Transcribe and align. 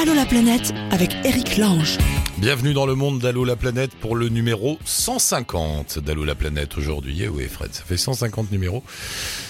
Allô 0.00 0.14
la 0.14 0.24
planète 0.24 0.72
avec 0.92 1.10
Eric 1.26 1.58
Lange. 1.58 1.98
Bienvenue 2.38 2.72
dans 2.72 2.86
le 2.86 2.94
monde 2.94 3.18
d'Allo 3.18 3.44
la 3.44 3.54
planète 3.54 3.94
pour 3.94 4.16
le 4.16 4.30
numéro 4.30 4.78
150 4.86 5.98
d'Allo 5.98 6.24
la 6.24 6.34
planète 6.34 6.78
aujourd'hui. 6.78 7.20
Eh 7.22 7.28
oui 7.28 7.46
Fred, 7.48 7.74
ça 7.74 7.84
fait 7.84 7.98
150 7.98 8.50
numéros. 8.50 8.82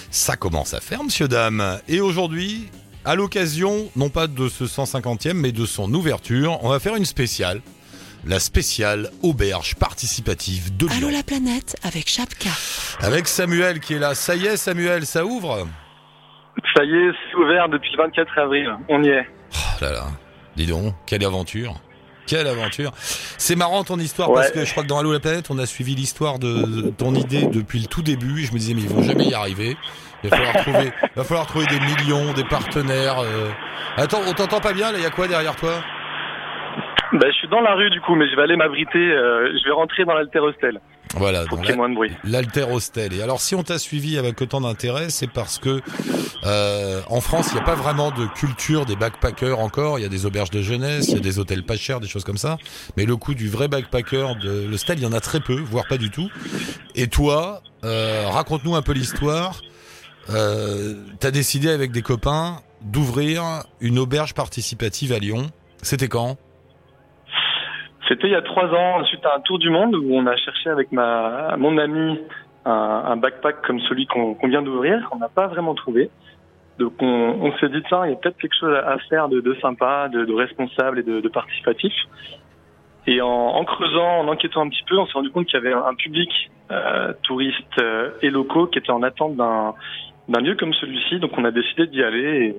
Ça 0.09 0.35
commence 0.35 0.73
à 0.73 0.81
faire 0.81 1.05
monsieur 1.05 1.29
dame. 1.29 1.79
Et 1.87 2.01
aujourd'hui, 2.01 2.69
à 3.05 3.15
l'occasion 3.15 3.89
non 3.95 4.09
pas 4.09 4.27
de 4.27 4.49
ce 4.49 4.65
150e 4.65 5.35
mais 5.35 5.53
de 5.53 5.65
son 5.65 5.93
ouverture, 5.93 6.59
on 6.63 6.69
va 6.69 6.79
faire 6.79 6.97
une 6.97 7.05
spéciale. 7.05 7.61
La 8.25 8.41
spéciale 8.41 9.09
auberge 9.23 9.75
participative 9.75 10.75
de 10.75 10.85
Allô 10.97 11.09
la 11.09 11.23
planète 11.23 11.77
avec 11.83 12.09
Chapka. 12.09 12.49
Avec 12.99 13.29
Samuel 13.29 13.79
qui 13.79 13.93
est 13.93 13.99
là. 13.99 14.15
Ça 14.15 14.35
y 14.35 14.47
est 14.47 14.57
Samuel, 14.57 15.05
ça 15.05 15.23
ouvre? 15.23 15.65
Ça 16.75 16.83
y 16.83 16.93
est, 16.93 17.11
c'est 17.29 17.37
ouvert 17.37 17.69
depuis 17.69 17.91
le 17.93 18.03
24 18.03 18.37
avril. 18.37 18.69
On 18.89 19.01
y 19.01 19.07
est. 19.07 19.25
Oh 19.53 19.83
là 19.83 19.91
là, 19.93 20.07
dis 20.61 20.71
donc, 20.71 20.93
quelle 21.05 21.23
aventure 21.25 21.75
quelle 22.27 22.47
aventure 22.47 22.91
C'est 22.95 23.55
marrant 23.57 23.83
ton 23.83 23.97
histoire 23.99 24.29
Ouais. 24.29 24.35
parce 24.35 24.51
que 24.51 24.63
je 24.63 24.71
crois 24.71 24.83
que 24.83 24.87
dans 24.87 24.99
Allo 24.99 25.11
la 25.11 25.19
planète, 25.19 25.47
on 25.49 25.57
a 25.57 25.65
suivi 25.65 25.95
l'histoire 25.95 26.39
de, 26.39 26.83
de 26.83 26.89
ton 26.89 27.13
idée 27.15 27.47
depuis 27.47 27.79
le 27.79 27.87
tout 27.87 28.03
début. 28.03 28.41
Et 28.41 28.45
je 28.45 28.53
me 28.53 28.57
disais 28.59 28.73
mais 28.73 28.81
ils 28.81 28.87
vont 28.89 29.01
jamais 29.01 29.25
y 29.25 29.33
arriver. 29.33 29.75
Il 30.23 30.29
va 30.29 30.37
falloir 30.37 30.55
trouver, 30.57 30.91
il 31.03 31.09
va 31.15 31.23
falloir 31.23 31.47
trouver 31.47 31.65
des 31.65 31.79
millions, 31.79 32.31
des 32.33 32.43
partenaires. 32.45 33.19
euh. 33.19 33.49
Attends, 33.97 34.21
on 34.27 34.33
t'entend 34.33 34.59
pas 34.61 34.71
bien 34.71 34.91
là 34.91 34.99
Il 34.99 35.03
y 35.03 35.07
a 35.07 35.09
quoi 35.09 35.27
derrière 35.27 35.55
toi? 35.55 35.73
Ben, 37.13 37.27
je 37.29 37.37
suis 37.39 37.47
dans 37.49 37.59
la 37.59 37.73
rue 37.73 37.89
du 37.89 37.99
coup, 38.01 38.15
mais 38.15 38.29
je 38.29 38.35
vais 38.37 38.43
aller 38.43 38.55
m'abriter. 38.55 38.99
euh, 38.99 39.51
je 39.57 39.65
vais 39.67 39.73
rentrer 39.73 40.05
dans 40.05 40.13
l'altérostel 40.13 40.79
Voilà, 41.15 41.43
l'Alter 42.23 42.63
Hostel. 42.71 43.13
Et 43.13 43.21
alors 43.21 43.41
si 43.41 43.55
on 43.55 43.63
t'a 43.63 43.77
suivi 43.77 44.17
avec 44.17 44.41
autant 44.41 44.61
d'intérêt, 44.61 45.09
c'est 45.09 45.27
parce 45.27 45.59
que 45.59 45.81
euh, 46.45 47.01
en 47.07 47.21
France, 47.21 47.47
il 47.51 47.55
n'y 47.55 47.59
a 47.59 47.63
pas 47.63 47.75
vraiment 47.75 48.11
de 48.11 48.25
culture 48.27 48.85
des 48.85 48.95
backpackers 48.95 49.59
encore. 49.59 49.99
Il 49.99 50.01
y 50.01 50.05
a 50.05 50.09
des 50.09 50.25
auberges 50.25 50.49
de 50.49 50.61
jeunesse, 50.61 51.09
il 51.09 51.15
y 51.15 51.17
a 51.17 51.21
des 51.21 51.39
hôtels 51.39 51.63
pas 51.63 51.77
chers, 51.77 51.99
des 51.99 52.07
choses 52.07 52.23
comme 52.23 52.37
ça. 52.37 52.57
Mais 52.97 53.05
le 53.05 53.15
coup 53.17 53.33
du 53.33 53.49
vrai 53.49 53.67
backpacker, 53.67 54.35
de 54.41 54.67
l'hostel, 54.67 54.99
il 54.99 55.03
y 55.03 55.05
en 55.05 55.13
a 55.13 55.19
très 55.19 55.39
peu, 55.39 55.55
voire 55.59 55.85
pas 55.87 55.97
du 55.97 56.09
tout. 56.09 56.29
Et 56.95 57.07
toi, 57.07 57.61
euh, 57.83 58.27
raconte-nous 58.27 58.75
un 58.75 58.81
peu 58.81 58.93
l'histoire. 58.93 59.61
Euh, 60.29 60.95
T'as 61.19 61.31
décidé 61.31 61.69
avec 61.69 61.91
des 61.91 62.01
copains 62.01 62.61
d'ouvrir 62.81 63.63
une 63.79 63.99
auberge 63.99 64.33
participative 64.33 65.13
à 65.13 65.19
Lyon. 65.19 65.51
C'était 65.81 66.07
quand? 66.07 66.37
C'était 68.11 68.27
il 68.27 68.31
y 68.31 68.35
a 68.35 68.41
trois 68.41 68.65
ans, 68.65 69.05
suite 69.05 69.25
à 69.25 69.37
un 69.37 69.39
tour 69.39 69.57
du 69.57 69.69
monde 69.69 69.95
où 69.95 70.13
on 70.13 70.27
a 70.27 70.35
cherché 70.35 70.69
avec 70.69 70.91
ma 70.91 71.55
mon 71.55 71.77
ami 71.77 72.19
un, 72.65 73.15
backpack 73.15 73.61
comme 73.65 73.79
celui 73.79 74.05
qu'on 74.05 74.35
vient 74.43 74.61
d'ouvrir. 74.61 75.07
On 75.13 75.15
n'a 75.15 75.29
pas 75.29 75.47
vraiment 75.47 75.73
trouvé. 75.75 76.09
Donc 76.77 76.91
on, 76.99 77.53
s'est 77.61 77.69
dit 77.69 77.81
tiens, 77.87 78.05
il 78.05 78.09
y 78.09 78.13
a 78.13 78.17
peut-être 78.17 78.37
quelque 78.37 78.57
chose 78.59 78.75
à 78.75 78.97
faire 79.09 79.29
de, 79.29 79.55
sympa, 79.61 80.09
de, 80.09 80.33
responsable 80.33 80.99
et 80.99 81.03
de, 81.03 81.29
participatif. 81.29 81.93
Et 83.07 83.21
en, 83.21 83.63
creusant, 83.63 84.19
en 84.19 84.27
enquêtant 84.27 84.63
un 84.63 84.69
petit 84.69 84.83
peu, 84.89 84.99
on 84.99 85.05
s'est 85.05 85.13
rendu 85.13 85.31
compte 85.31 85.45
qu'il 85.45 85.57
y 85.57 85.65
avait 85.65 85.73
un, 85.73 85.95
public 85.95 86.51
euh, 86.69 87.13
touristes 87.23 87.79
euh, 87.79 88.09
et 88.21 88.29
locaux 88.29 88.67
qui 88.67 88.79
était 88.79 88.91
en 88.91 89.03
attente 89.03 89.37
d'un 89.37 89.73
d'un 90.31 90.39
lieu 90.41 90.55
comme 90.55 90.73
celui-ci. 90.73 91.19
Donc 91.19 91.31
on 91.37 91.45
a 91.45 91.51
décidé 91.51 91.87
d'y 91.87 92.01
aller 92.03 92.45
et, 92.45 92.55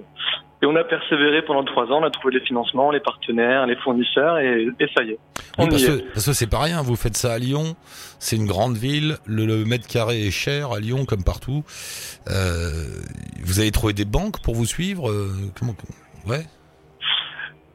et 0.62 0.66
on 0.66 0.76
a 0.76 0.84
persévéré 0.84 1.42
pendant 1.42 1.64
trois 1.64 1.86
ans. 1.86 2.00
On 2.02 2.04
a 2.04 2.10
trouvé 2.10 2.34
les 2.34 2.44
financements, 2.44 2.90
les 2.90 3.00
partenaires, 3.00 3.66
les 3.66 3.76
fournisseurs 3.76 4.38
et, 4.38 4.68
et 4.78 4.86
ça 4.96 5.02
y 5.02 5.10
est. 5.10 5.18
Oui, 5.58 5.66
parce 5.68 5.82
y 5.82 5.86
que, 5.86 5.92
est. 5.92 6.12
parce 6.14 6.26
que 6.26 6.32
c'est 6.32 6.50
pas 6.50 6.60
rien, 6.60 6.82
vous 6.82 6.96
faites 6.96 7.16
ça 7.16 7.32
à 7.32 7.38
Lyon, 7.38 7.74
c'est 8.18 8.36
une 8.36 8.46
grande 8.46 8.76
ville, 8.76 9.16
le, 9.26 9.44
le 9.46 9.64
mètre 9.64 9.86
carré 9.86 10.26
est 10.26 10.30
cher 10.30 10.72
à 10.72 10.80
Lyon 10.80 11.04
comme 11.04 11.24
partout. 11.24 11.64
Euh, 12.30 12.70
vous 13.44 13.60
avez 13.60 13.70
trouvé 13.70 13.92
des 13.92 14.04
banques 14.06 14.40
pour 14.42 14.54
vous 14.54 14.66
suivre 14.66 15.10
euh, 15.10 15.28
comment 15.58 15.74
Ouais. 16.26 16.44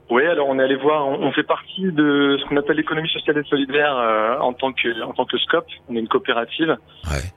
Oui, 0.09 0.25
alors 0.25 0.47
on 0.47 0.57
est 0.57 0.63
allé 0.63 0.77
voir. 0.77 1.05
On, 1.05 1.21
on 1.27 1.31
fait 1.33 1.43
partie 1.43 1.91
de 1.91 2.37
ce 2.39 2.45
qu'on 2.47 2.55
appelle 2.55 2.77
l'économie 2.77 3.09
sociale 3.09 3.37
et 3.37 3.43
solidaire 3.49 3.93
euh, 3.97 4.39
en 4.39 4.53
tant 4.53 4.71
que 4.71 5.03
en 5.03 5.11
tant 5.13 5.25
que 5.25 5.37
SCOP. 5.37 5.65
On 5.89 5.95
est 5.95 5.99
une 5.99 6.07
coopérative. 6.07 6.77
Ouais. 7.11 7.33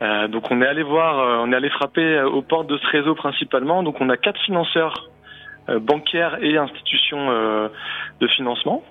Euh, 0.00 0.28
donc 0.28 0.50
on 0.50 0.62
est 0.62 0.66
allé 0.66 0.82
voir, 0.82 1.18
euh, 1.18 1.44
on 1.44 1.52
est 1.52 1.56
allé 1.56 1.70
frapper 1.70 2.18
euh, 2.18 2.28
aux 2.28 2.42
portes 2.42 2.68
de 2.68 2.78
ce 2.78 2.86
réseau 2.86 3.14
principalement. 3.14 3.82
Donc 3.82 4.00
on 4.00 4.08
a 4.10 4.16
quatre 4.16 4.40
financeurs 4.42 5.08
bancaires 5.82 6.42
et 6.42 6.56
institutions 6.56 7.28
de 7.28 8.28
financement. 8.28 8.82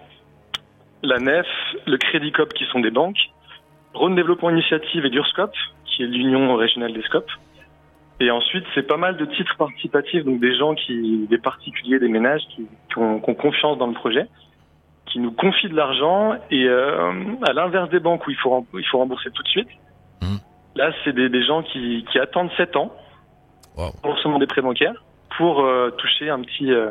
La 1.02 1.18
NEF, 1.18 1.48
le 1.88 1.98
Crédit 1.98 2.32
Coop 2.32 2.54
qui 2.54 2.66
sont 2.66 2.80
des 2.80 2.92
banques, 2.92 3.18
Rhône 3.96 4.16
Développement 4.16 4.52
Initiative 4.52 5.04
et 5.04 5.10
Durscope 5.10 5.56
qui 5.86 6.04
est 6.04 6.06
l'union 6.06 6.56
régionale 6.56 6.94
des 6.94 7.02
SCOP. 7.02 7.26
Et 8.20 8.30
ensuite 8.30 8.64
c'est 8.76 8.86
pas 8.86 8.98
mal 8.98 9.18
de 9.18 9.26
titres 9.26 9.58
participatifs, 9.58 10.24
donc 10.24 10.40
des 10.40 10.56
gens 10.56 10.76
qui, 10.76 11.26
des 11.28 11.40
particuliers, 11.40 11.98
des 11.98 12.10
ménages 12.10 12.44
qui, 12.56 12.68
qui 12.92 13.00
ont, 13.00 13.22
qui 13.22 13.30
ont 13.32 13.34
confiance 13.34 13.80
dans 13.80 13.88
le 13.88 13.94
projet, 13.94 14.28
qui 15.08 15.20
nous 15.20 15.32
confient 15.32 15.70
de 15.70 15.76
l'argent 15.76 16.36
et 16.52 16.66
euh, 16.66 17.12
à 17.48 17.54
l'inverse 17.54 17.90
des 17.90 18.00
banques 18.00 18.28
où 18.28 18.30
il 18.30 18.38
faut 18.38 18.66
il 18.76 18.86
faut 18.86 19.00
rembourser 19.00 19.32
tout 19.32 19.42
de 19.42 19.48
suite. 19.48 19.70
Mhm. 20.22 20.40
Là, 20.78 20.92
c'est 21.04 21.14
des, 21.14 21.28
des 21.28 21.44
gens 21.44 21.64
qui, 21.64 22.06
qui 22.12 22.20
attendent 22.20 22.52
7 22.58 22.76
ans 22.76 22.92
Wow. 23.76 23.92
pour 23.92 24.02
remboursement 24.02 24.40
des 24.40 24.48
prêts 24.48 24.62
bancaires 24.64 25.04
pour 25.38 25.60
euh, 25.62 25.92
toucher 25.92 26.30
un 26.32 26.42
petit, 26.42 26.72
euh, 26.72 26.90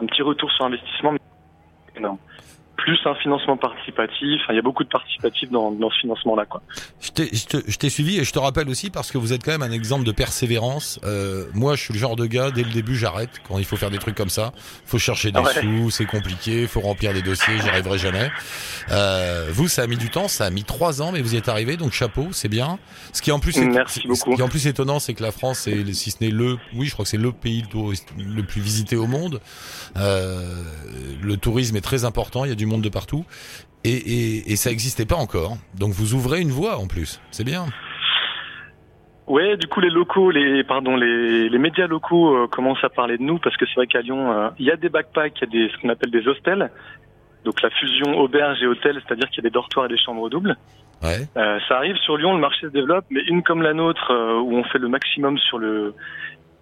un 0.00 0.06
petit 0.06 0.22
retour 0.22 0.50
sur 0.52 0.64
investissement. 0.64 1.12
énorme. 1.94 2.16
Plus 2.76 2.98
un 3.06 3.14
financement 3.16 3.56
participatif. 3.56 4.40
Enfin, 4.44 4.52
il 4.52 4.56
y 4.56 4.58
a 4.58 4.62
beaucoup 4.62 4.84
de 4.84 4.88
participatifs 4.88 5.50
dans, 5.50 5.70
dans 5.72 5.90
ce 5.90 5.98
financement-là. 6.00 6.44
quoi. 6.44 6.62
Je 7.00 7.10
t'ai- 7.10 7.88
suivi 7.90 8.18
et 8.18 8.24
je 8.24 8.32
te 8.32 8.38
rappelle 8.38 8.68
aussi 8.68 8.90
parce 8.90 9.10
que 9.10 9.18
vous 9.18 9.32
êtes 9.32 9.42
quand 9.44 9.52
même 9.52 9.62
un 9.62 9.70
exemple 9.72 10.04
de 10.04 10.12
persévérance. 10.12 11.00
Euh, 11.04 11.46
moi, 11.54 11.74
je 11.76 11.82
suis 11.82 11.94
le 11.94 11.98
genre 11.98 12.16
de 12.16 12.26
gars, 12.26 12.50
dès 12.50 12.62
le 12.64 12.70
début, 12.70 12.94
j'arrête 12.96 13.30
quand 13.48 13.58
il 13.58 13.64
faut 13.64 13.76
faire 13.76 13.90
des 13.90 13.98
trucs 13.98 14.14
comme 14.14 14.28
ça. 14.28 14.52
faut 14.84 14.98
chercher 14.98 15.32
des 15.32 15.40
Ouais. 15.40 15.52
sous, 15.60 15.90
c'est 15.90 16.04
compliqué, 16.06 16.66
faut 16.66 16.80
remplir 16.80 17.12
des 17.12 17.22
dossiers, 17.22 17.54
j'y 17.62 17.68
arriverai 17.68 17.98
jamais. 17.98 18.30
Euh, 18.90 19.48
vous, 19.52 19.68
ça 19.68 19.82
a 19.82 19.86
mis 19.86 19.96
du 19.96 20.10
temps, 20.10 20.28
ça 20.28 20.44
a 20.44 20.50
mis 20.50 20.64
trois 20.64 21.00
ans, 21.02 21.12
mais 21.12 21.22
vous 21.22 21.34
y 21.34 21.38
êtes 21.38 21.48
arrivé, 21.48 21.76
donc 21.76 21.92
chapeau, 21.92 22.28
c'est 22.32 22.48
bien. 22.48 22.78
Ce 23.12 23.22
qui 23.22 23.32
en 23.32 23.38
plus, 23.40 23.56
est, 23.56 23.64
Merci 23.64 24.00
ce 24.02 24.08
beaucoup. 24.08 24.34
qui 24.34 24.40
est 24.40 24.44
en 24.44 24.48
plus 24.48 24.66
étonnant, 24.66 24.98
c'est 24.98 25.14
que 25.14 25.22
la 25.22 25.32
France 25.32 25.66
est, 25.66 25.92
si 25.94 26.10
ce 26.10 26.16
n'est 26.20 26.30
le, 26.30 26.56
oui, 26.74 26.86
je 26.86 26.92
crois 26.92 27.04
que 27.04 27.08
c'est 27.08 27.16
le 27.16 27.32
pays 27.32 27.64
le 27.72 28.42
plus 28.42 28.60
visité 28.60 28.96
au 28.96 29.06
monde. 29.06 29.40
Euh, 29.96 30.62
le 31.22 31.36
tourisme 31.36 31.76
est 31.76 31.80
très 31.80 32.04
important, 32.04 32.44
il 32.44 32.48
y 32.48 32.52
a 32.52 32.56
du 32.56 32.65
monde 32.66 32.82
de 32.82 32.88
partout. 32.88 33.24
Et, 33.84 33.90
et, 33.90 34.52
et 34.52 34.56
ça 34.56 34.70
n'existait 34.70 35.06
pas 35.06 35.16
encore. 35.16 35.56
Donc 35.78 35.92
vous 35.92 36.14
ouvrez 36.14 36.40
une 36.40 36.50
voie 36.50 36.78
en 36.78 36.86
plus. 36.86 37.20
C'est 37.30 37.44
bien. 37.44 37.66
Ouais, 39.26 39.56
du 39.56 39.66
coup, 39.66 39.80
les 39.80 39.90
locaux, 39.90 40.30
les 40.30 40.62
pardon, 40.62 40.96
les, 40.96 41.48
les 41.48 41.58
médias 41.58 41.88
locaux 41.88 42.36
euh, 42.36 42.46
commencent 42.46 42.84
à 42.84 42.88
parler 42.88 43.18
de 43.18 43.22
nous 43.24 43.38
parce 43.38 43.56
que 43.56 43.66
c'est 43.66 43.74
vrai 43.74 43.86
qu'à 43.88 44.00
Lyon, 44.00 44.30
euh, 44.30 44.50
il 44.58 44.66
y 44.66 44.70
a 44.70 44.76
des 44.76 44.88
backpacks, 44.88 45.34
il 45.40 45.40
y 45.40 45.44
a 45.44 45.50
des 45.50 45.72
ce 45.72 45.80
qu'on 45.80 45.88
appelle 45.88 46.10
des 46.10 46.26
hostels. 46.28 46.70
Donc 47.44 47.62
la 47.62 47.70
fusion 47.70 48.18
auberge 48.18 48.62
et 48.62 48.66
hôtel, 48.66 49.00
c'est-à-dire 49.04 49.28
qu'il 49.30 49.38
y 49.42 49.46
a 49.46 49.48
des 49.48 49.54
dortoirs 49.54 49.86
et 49.86 49.88
des 49.88 49.98
chambres 49.98 50.28
doubles. 50.28 50.56
Ouais. 51.02 51.28
Euh, 51.36 51.58
ça 51.68 51.76
arrive 51.76 51.96
sur 51.96 52.16
Lyon, 52.16 52.34
le 52.34 52.40
marché 52.40 52.62
se 52.62 52.72
développe, 52.72 53.04
mais 53.10 53.20
une 53.28 53.42
comme 53.42 53.62
la 53.62 53.72
nôtre, 53.72 54.10
euh, 54.10 54.40
où 54.40 54.56
on 54.56 54.64
fait 54.64 54.78
le 54.78 54.88
maximum 54.88 55.38
sur 55.38 55.58
le 55.58 55.94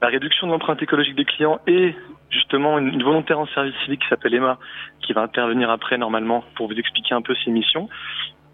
la 0.05 0.11
réduction 0.11 0.47
de 0.47 0.53
l'empreinte 0.53 0.83
écologique 0.83 1.17
des 1.17 1.25
clients 1.25 1.61
et 1.67 1.95
justement 2.29 2.79
une, 2.79 3.03
volontaire 3.03 3.39
en 3.39 3.47
service 3.47 3.75
civique 3.85 4.03
qui 4.03 4.09
s'appelle 4.09 4.35
Emma, 4.35 4.59
qui 5.01 5.15
va 5.15 5.23
intervenir 5.23 5.71
après 5.71 5.97
normalement 5.97 6.45
pour 6.57 6.69
vous 6.69 6.75
expliquer 6.75 7.15
un 7.15 7.23
peu 7.23 7.35
ses 7.43 7.51
missions. 7.51 7.89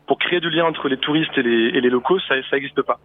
Pour 0.06 0.20
créer 0.20 0.38
du 0.38 0.48
lien 0.48 0.64
entre 0.64 0.88
les 0.88 0.96
touristes 0.96 1.36
et 1.36 1.42
les, 1.42 1.90
locaux, 1.90 2.20
ça 2.20 2.36
n'existe 2.52 2.82
pas. 2.82 3.00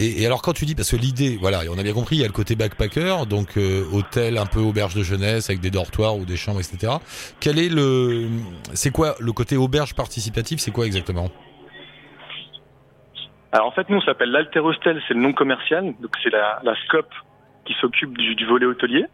Et, 0.00 0.26
alors 0.26 0.42
quand 0.42 0.52
tu 0.52 0.66
dis, 0.66 0.74
parce 0.74 0.90
que 0.90 0.96
l'idée, 0.96 1.38
voilà, 1.40 1.60
on 1.70 1.78
a 1.78 1.82
bien 1.82 1.94
compris, 1.94 2.16
il 2.16 2.20
y 2.20 2.24
a 2.24 2.26
le 2.26 2.32
côté 2.32 2.56
backpacker, 2.56 3.24
donc 3.26 3.56
euh, 3.56 3.84
hôtel 3.90 4.36
un 4.36 4.46
peu 4.46 4.60
auberge 4.60 4.94
de 4.94 5.02
jeunesse 5.02 5.48
avec 5.48 5.62
des 5.62 5.70
dortoirs 5.70 6.14
ou 6.18 6.26
des 6.26 6.36
chambres, 6.36 6.60
etc. 6.60 6.92
Quel 7.40 7.58
est 7.58 7.70
le, 7.70 8.28
c'est 8.74 8.90
quoi 8.90 9.14
le 9.18 9.32
côté 9.32 9.56
auberge 9.56 9.94
participatif 9.94 10.60
C'est 10.60 10.72
quoi 10.72 10.84
exactement? 10.84 11.30
Alors 13.52 13.66
en 13.66 13.70
fait, 13.70 13.88
nous, 13.88 13.96
on 13.96 14.02
s'appelle 14.02 14.30
l'Alterostel, 14.30 15.00
c'est 15.08 15.14
le 15.14 15.20
nom 15.20 15.32
commercial, 15.32 15.94
donc 16.00 16.10
c'est 16.22 16.30
la, 16.30 16.60
la 16.62 16.74
SCOP 16.84 17.06
qui 17.64 17.74
s'occupe 17.80 18.16
du, 18.16 18.34
du 18.34 18.44
volet 18.46 18.66
hôtelier. 18.66 19.06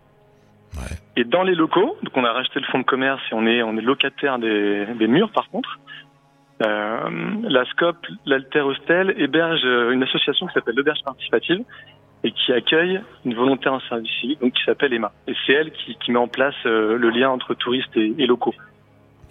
Ouais. 0.77 0.97
Et 1.17 1.25
dans 1.25 1.45
les 1.45 1.55
locaux, 1.55 1.97
donc 2.03 2.17
on 2.17 2.25
a 2.25 2.33
racheté 2.33 2.59
le 2.59 2.67
fonds 2.67 2.81
de 2.81 2.85
commerce 2.85 3.23
et 3.31 3.35
on 3.35 3.47
est, 3.47 3.63
on 3.63 3.77
est 3.77 3.83
locataire 3.83 4.39
des, 4.39 4.87
des 4.87 5.07
murs 5.07 5.31
par 5.31 5.49
contre. 5.51 5.79
Euh, 6.65 7.11
la 7.43 7.65
SCOP, 7.67 7.97
l'Alterostel, 8.27 9.15
héberge 9.19 9.61
euh, 9.65 9.91
une 9.91 10.03
association 10.03 10.47
qui 10.47 10.55
s'appelle 10.55 10.77
l'Auberge 10.77 11.01
Participative 11.05 11.65
et 12.23 12.33
qui 12.33 12.53
accueille 12.53 13.01
une 13.25 13.35
volontaire 13.35 13.75
en 13.75 13.81
service 13.81 14.11
civique 14.21 14.41
donc 14.41 14.53
qui 14.53 14.65
s'appelle 14.65 14.93
Emma. 14.93 15.13
Et 15.27 15.35
c'est 15.47 15.53
elle 15.53 15.71
qui, 15.73 15.97
qui 15.97 16.11
met 16.11 16.19
en 16.19 16.29
place 16.29 16.55
euh, 16.67 16.97
le 16.97 17.11
lien 17.11 17.31
entre 17.31 17.55
touristes 17.55 17.97
et, 17.97 18.15
et 18.19 18.27
locaux. 18.27 18.55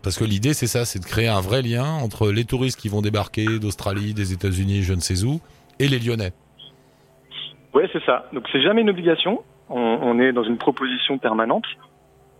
Parce 0.03 0.19
que 0.19 0.25
l'idée, 0.25 0.53
c'est 0.53 0.67
ça, 0.67 0.83
c'est 0.83 0.99
de 0.99 1.05
créer 1.05 1.29
un 1.29 1.39
vrai 1.39 1.61
lien 1.61 1.85
entre 1.85 2.29
les 2.29 2.43
touristes 2.43 2.79
qui 2.79 2.89
vont 2.89 3.01
débarquer 3.01 3.57
d'Australie, 3.59 4.13
des 4.13 4.33
États-Unis, 4.33 4.83
je 4.83 4.93
ne 4.93 4.99
sais 4.99 5.23
où, 5.23 5.39
et 5.79 5.87
les 5.87 5.97
Lyonnais. 5.97 6.33
Ouais, 7.73 7.89
c'est 7.93 8.03
ça. 8.03 8.25
Donc 8.33 8.43
c'est 8.51 8.61
jamais 8.61 8.81
une 8.81 8.89
obligation. 8.89 9.43
On, 9.69 10.19
est 10.19 10.33
dans 10.33 10.43
une 10.43 10.57
proposition 10.57 11.17
permanente. 11.17 11.65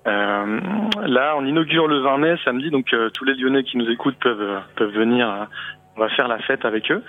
Euh, 0.06 0.60
là, 1.07 1.36
on 1.38 1.45
inaugure 1.45 1.88
le 1.88 2.01
20 2.01 2.18
mai, 2.18 2.36
samedi, 2.44 2.69
donc 2.69 2.94
euh, 2.94 3.10
tous 3.10 3.24
les 3.24 3.33
Lyonnais 3.33 3.63
qui 3.63 3.77
nous 3.77 3.89
écoutent 3.89 4.18
peuvent 4.19 4.62
peuvent 4.75 4.94
venir. 4.94 5.27
euh, 5.27 5.45
on 5.95 6.01
va 6.01 6.10
faire 6.10 6.27
la 6.27 6.39
fête 6.39 6.65
avec 6.65 6.92
eux. 6.92 7.04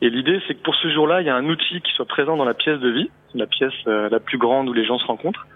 Et 0.00 0.08
l'idée, 0.08 0.40
c'est 0.48 0.54
que 0.54 0.62
pour 0.62 0.74
ce 0.76 0.88
jour-là, 0.88 1.20
il 1.20 1.26
y 1.26 1.30
a 1.30 1.36
un 1.36 1.44
outil 1.44 1.80
qui 1.82 1.92
soit 1.92 2.06
présent 2.06 2.36
dans 2.36 2.44
la 2.44 2.54
pièce 2.54 2.80
de 2.80 2.88
vie, 2.88 3.10
la 3.34 3.46
pièce 3.46 3.74
la 3.86 4.20
plus 4.20 4.38
grande 4.38 4.68
où 4.68 4.72
les 4.72 4.84
gens 4.84 4.98
se 4.98 5.06
rencontrent. 5.06 5.46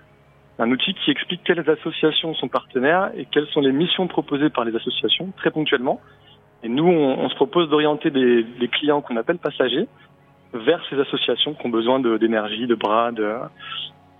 Un 0.58 0.70
outil 0.70 0.94
qui 0.94 1.10
explique 1.10 1.42
quelles 1.44 1.68
associations 1.68 2.34
sont 2.34 2.48
partenaires 2.48 3.10
et 3.16 3.26
quelles 3.26 3.46
sont 3.48 3.60
les 3.60 3.72
missions 3.72 4.08
proposées 4.08 4.50
par 4.50 4.64
les 4.64 4.74
associations, 4.74 5.32
très 5.36 5.50
ponctuellement. 5.50 6.00
Et 6.64 6.68
nous, 6.68 6.86
on, 6.86 7.18
on 7.20 7.28
se 7.28 7.34
propose 7.36 7.68
d'orienter 7.70 8.10
des, 8.10 8.42
des 8.42 8.68
clients 8.68 9.00
qu'on 9.00 9.16
appelle 9.16 9.38
passagers 9.38 9.86
vers 10.52 10.80
ces 10.90 10.98
associations 10.98 11.54
qui 11.54 11.66
ont 11.66 11.70
besoin 11.70 12.00
d'énergie, 12.00 12.66
de, 12.66 12.74
bras, 12.74 13.12
de, 13.12 13.32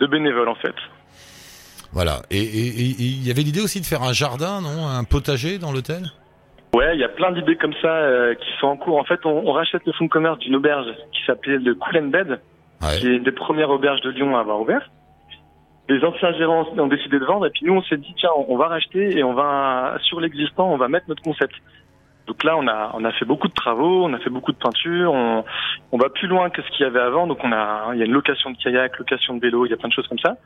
de 0.01 0.07
bénévoles 0.07 0.49
en 0.49 0.55
fait. 0.55 0.75
Voilà. 1.93 2.21
Et 2.31 2.43
il 2.43 3.27
y 3.27 3.31
avait 3.31 3.43
l'idée 3.43 3.63
aussi 3.63 3.81
de 3.81 3.87
faire 3.87 4.03
un 4.03 4.13
jardin, 4.13 4.61
non? 4.61 4.87
Un 4.87 5.05
potager 5.05 5.59
dans 5.59 5.73
l'hôtel? 5.73 6.03
Ouais, 6.75 6.95
il 6.95 7.01
y 7.01 7.05
a 7.05 7.09
plein 7.09 7.33
d'idées 7.33 7.57
comme 7.57 7.73
ça 7.81 7.89
euh, 7.89 8.35
qui 8.35 8.49
sont 8.61 8.67
en 8.67 8.77
cours. 8.77 8.99
En 8.99 9.05
fait, 9.05 9.25
on, 9.25 9.31
on 9.49 9.53
rachète 9.53 9.83
le 9.87 9.93
fonds 9.93 10.05
de 10.05 10.11
commerce 10.11 10.39
d'une 10.41 10.55
auberge 10.55 10.87
qui 11.13 11.25
s'appelait 11.27 11.57
le 11.59 11.75
Cool 11.75 11.97
and 11.99 12.09
Bed, 12.09 12.41
Ouais. 12.81 12.97
qui 13.01 13.07
est 13.09 13.17
une 13.17 13.25
des 13.25 13.33
premières 13.33 13.71
auberges 13.71 14.03
de 14.03 14.11
Lyon 14.11 14.37
à 14.37 14.41
avoir 14.41 14.61
ouvert. 14.61 14.89
Les 15.89 16.05
anciens 16.05 16.33
gérants 16.35 16.67
ont 16.77 16.87
décidé 16.87 17.19
de 17.19 17.25
vendre 17.25 17.47
et 17.47 17.51
puis 17.51 17.65
nous 17.65 17.73
on 17.75 17.83
s'est 17.83 17.97
dit 17.97 18.13
tiens 18.19 18.31
on 18.47 18.57
va 18.59 18.69
racheter 18.69 19.17
et 19.17 19.25
on 19.25 19.33
va 19.33 19.97
sur 20.03 20.21
l'existant 20.21 20.71
on 20.71 20.77
va 20.77 20.89
mettre 20.89 21.07
notre 21.09 21.23
concept. 21.23 21.55
Donc 22.27 22.45
là 22.45 22.59
on 22.59 22.69
a 22.69 22.91
on 22.93 23.05
a 23.07 23.13
fait 23.13 23.25
beaucoup 23.25 23.49
de 23.49 23.55
travaux, 23.55 24.05
on 24.05 24.13
a 24.13 24.19
fait 24.19 24.29
beaucoup 24.29 24.53
de 24.53 24.59
peinture, 24.59 25.13
on, 25.13 25.45
on 25.93 25.97
va 25.97 26.11
plus 26.11 26.29
loin 26.29 26.51
que 26.51 26.61
ce 26.61 26.69
qu'il 26.73 26.85
y 26.85 26.87
avait 26.87 27.01
avant 27.01 27.27
donc 27.27 27.39
on 27.43 27.53
a 27.53 27.91
il 27.95 28.01
y 28.01 28.03
a 28.03 28.05
une 28.05 28.13
location 28.13 28.51
de 28.51 28.59
kayak, 28.59 28.99
location 28.99 29.37
de 29.37 29.41
vélo, 29.41 29.65
il 29.65 29.71
y 29.71 29.73
a 29.73 29.79
plein 29.79 29.89
de 29.89 29.95
choses 29.95 30.07
comme 30.09 30.19
ça. 30.19 30.37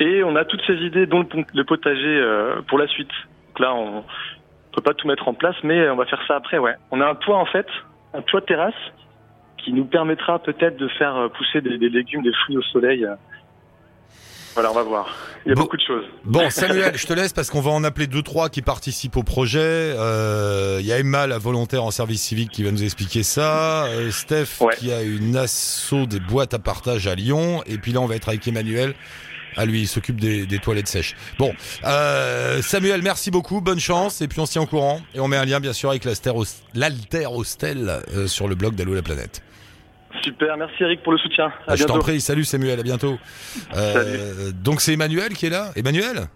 Et 0.00 0.24
on 0.24 0.34
a 0.34 0.46
toutes 0.46 0.62
ces 0.66 0.76
idées 0.76 1.06
dont 1.06 1.26
le, 1.52 1.64
potager 1.64 2.18
euh, 2.18 2.62
pour 2.68 2.78
la 2.78 2.86
suite. 2.86 3.12
Donc 3.48 3.60
là 3.60 3.74
on 3.74 4.02
peut 4.72 4.82
pas 4.82 4.94
tout 4.94 5.06
mettre 5.06 5.28
en 5.28 5.34
place 5.34 5.56
mais 5.62 5.90
on 5.90 5.96
va 5.96 6.06
faire 6.06 6.22
ça 6.26 6.36
après 6.36 6.56
ouais. 6.56 6.74
On 6.90 7.02
a 7.02 7.06
un 7.06 7.16
toit 7.16 7.36
en 7.36 7.46
fait, 7.46 7.66
un 8.14 8.22
toit 8.22 8.40
terrasse 8.40 8.72
qui 9.58 9.74
nous 9.74 9.84
permettra 9.84 10.38
peut-être 10.38 10.78
de 10.78 10.88
faire 10.88 11.28
pousser 11.36 11.60
des, 11.60 11.76
des 11.76 11.90
légumes, 11.90 12.22
des 12.22 12.32
fruits 12.32 12.56
au 12.56 12.62
soleil. 12.62 13.04
euh. 13.04 13.14
Voilà, 14.58 14.72
on 14.72 14.74
va 14.74 14.82
voir. 14.82 15.06
Il 15.46 15.50
y 15.50 15.52
a 15.52 15.54
Bon. 15.54 15.60
beaucoup 15.62 15.76
de 15.76 15.82
choses. 15.86 16.04
Bon, 16.24 16.50
Samuel, 16.50 16.92
je 16.98 17.06
te 17.06 17.12
laisse 17.12 17.32
parce 17.32 17.48
qu'on 17.48 17.60
va 17.60 17.70
en 17.70 17.84
appeler 17.84 18.08
deux 18.08 18.22
trois 18.22 18.48
qui 18.48 18.60
participent 18.60 19.16
au 19.16 19.22
projet. 19.22 19.60
Euh, 19.62 20.78
Il 20.80 20.86
y 20.86 20.92
a 20.92 20.98
Emma, 20.98 21.28
la 21.28 21.38
volontaire 21.38 21.84
en 21.84 21.92
service 21.92 22.20
civique, 22.22 22.50
qui 22.50 22.64
va 22.64 22.72
nous 22.72 22.82
expliquer 22.82 23.22
ça. 23.22 23.84
Euh, 23.84 24.10
Steph, 24.10 24.46
Ouais. 24.60 24.74
qui 24.76 24.90
a 24.92 25.02
une 25.02 25.36
asso 25.36 25.94
des 26.08 26.18
boîtes 26.18 26.54
à 26.54 26.58
partage 26.58 27.06
à 27.06 27.14
Lyon. 27.14 27.62
Et 27.66 27.78
puis 27.78 27.92
là, 27.92 28.00
on 28.00 28.06
va 28.06 28.16
être 28.16 28.28
avec 28.28 28.48
Emmanuel. 28.48 28.94
Ah 29.56 29.64
lui, 29.64 29.82
il 29.82 29.86
s'occupe 29.86 30.18
des, 30.20 30.44
des 30.44 30.58
toilettes 30.58 30.88
sèches. 30.88 31.14
Bon, 31.38 31.52
euh, 31.84 32.60
Samuel, 32.60 33.02
merci 33.02 33.30
beaucoup, 33.30 33.60
bonne 33.60 33.78
chance. 33.78 34.20
Et 34.22 34.26
puis 34.26 34.40
on 34.40 34.46
se 34.46 34.50
tient 34.52 34.62
au 34.62 34.66
courant. 34.66 35.00
Et 35.14 35.20
on 35.20 35.28
met 35.28 35.36
un 35.36 35.44
lien, 35.44 35.60
bien 35.60 35.72
sûr, 35.72 35.90
avec 35.90 36.04
l'Alter 36.04 37.26
Hostel 37.30 38.02
euh, 38.12 38.26
sur 38.26 38.48
le 38.48 38.56
blog 38.56 38.74
d'Allo 38.74 38.92
la 38.94 39.02
planète. 39.02 39.40
Super, 40.22 40.56
merci 40.56 40.82
Eric 40.82 41.02
pour 41.02 41.12
le 41.12 41.18
soutien. 41.18 41.46
À 41.46 41.72
Ah, 41.72 41.76
je 41.76 41.84
t'en 41.84 41.98
prie, 41.98 42.20
salut 42.20 42.44
Samuel, 42.44 42.80
à 42.80 42.82
bientôt. 42.82 43.18
Euh, 43.76 44.52
donc 44.52 44.80
c'est 44.80 44.94
Emmanuel 44.94 45.34
qui 45.34 45.46
est 45.46 45.50
là? 45.50 45.70
Emmanuel? 45.76 46.28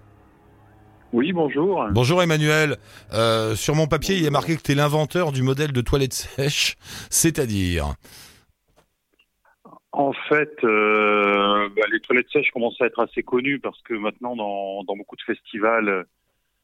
Oui, 1.12 1.32
bonjour. 1.32 1.86
Bonjour 1.90 2.22
Emmanuel. 2.22 2.76
Euh, 3.12 3.54
sur 3.54 3.74
mon 3.74 3.86
papier, 3.86 4.16
il 4.16 4.24
est 4.24 4.30
marqué 4.30 4.56
que 4.56 4.62
tu 4.62 4.72
es 4.72 4.74
l'inventeur 4.74 5.32
du 5.32 5.42
modèle 5.42 5.72
de 5.72 5.80
toilette 5.80 6.12
sèche, 6.12 6.76
c'est-à-dire? 7.10 7.94
En 9.92 10.12
fait, 10.12 10.52
euh, 10.64 11.68
bah, 11.76 11.82
les 11.92 12.00
toilettes 12.00 12.30
sèches 12.32 12.50
commencent 12.50 12.80
à 12.80 12.86
être 12.86 13.00
assez 13.00 13.22
connues 13.22 13.58
parce 13.58 13.80
que 13.82 13.94
maintenant, 13.94 14.36
dans, 14.36 14.84
dans 14.84 14.96
beaucoup 14.96 15.16
de 15.16 15.22
festivals, 15.22 16.06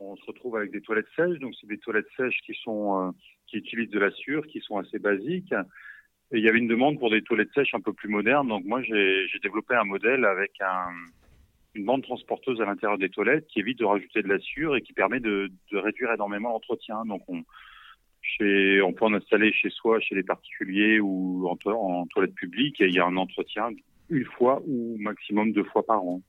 on 0.00 0.16
se 0.16 0.25
retrouve 0.26 0.56
avec 0.56 0.70
des 0.70 0.81
toilettes 0.81 1.08
sèches. 1.14 1.38
Donc, 1.40 1.52
c'est 1.60 1.66
des 1.66 1.78
toilettes 1.78 2.08
sèches 2.16 2.38
qui 2.46 2.55
sont 2.64 3.12
qui 3.49 3.56
utilisent 3.56 3.90
de 3.90 3.99
la 3.99 4.10
sûre, 4.12 4.46
qui 4.46 4.60
sont 4.60 4.78
assez 4.78 4.99
basiques. 4.99 5.55
Il 6.33 6.45
y 6.45 6.49
avait 6.49 6.59
une 6.59 6.69
demande 6.69 6.99
pour 6.99 7.11
des 7.11 7.23
toilettes 7.23 7.53
sèches 7.55 7.75
un 7.75 7.81
peu 7.81 7.93
plus 7.93 8.09
modernes. 8.09 8.49
Donc, 8.49 8.65
moi, 8.65 8.83
j'ai 8.83 9.27
développé 9.43 9.75
un 9.75 9.85
modèle 9.85 10.27
avec 10.27 10.53
un, 10.61 10.91
une 11.75 11.87
bande 11.87 12.03
transporteuse 12.03 12.61
à 12.61 12.67
l'intérieur 12.67 12.99
des 12.99 13.09
toilettes 13.09 13.47
qui 13.47 13.61
évite 13.61 13.79
de 13.79 13.87
rajouter 13.87 14.23
de 14.23 14.29
la 14.29 14.39
sûre 14.39 14.77
et 14.77 14.83
qui 14.83 14.93
permet 14.93 15.21
de, 15.21 15.51
de 15.73 15.79
réduire 15.79 16.13
énormément 16.13 16.51
l'entretien. 16.51 17.03
Donc, 17.07 17.23
on, 17.29 17.45
chez, 18.21 18.83
on 18.83 18.93
peut 18.93 19.07
en 19.07 19.15
installer 19.15 19.53
chez 19.53 19.71
soi, 19.71 20.01
chez 20.01 20.15
les 20.15 20.23
particuliers 20.23 21.01
ou 21.01 21.49
en, 21.49 21.57
en 21.71 22.07
toilette 22.07 22.35
publique. 22.35 22.79
Et 22.83 22.89
il 22.89 22.95
y 22.95 23.01
a 23.01 23.07
un 23.07 23.17
entretien 23.17 23.71
une 24.11 24.25
fois 24.25 24.63
ou 24.67 24.97
maximum 24.99 25.53
deux 25.53 25.65
fois 25.65 25.85
par 25.87 26.05
an. 26.05 26.21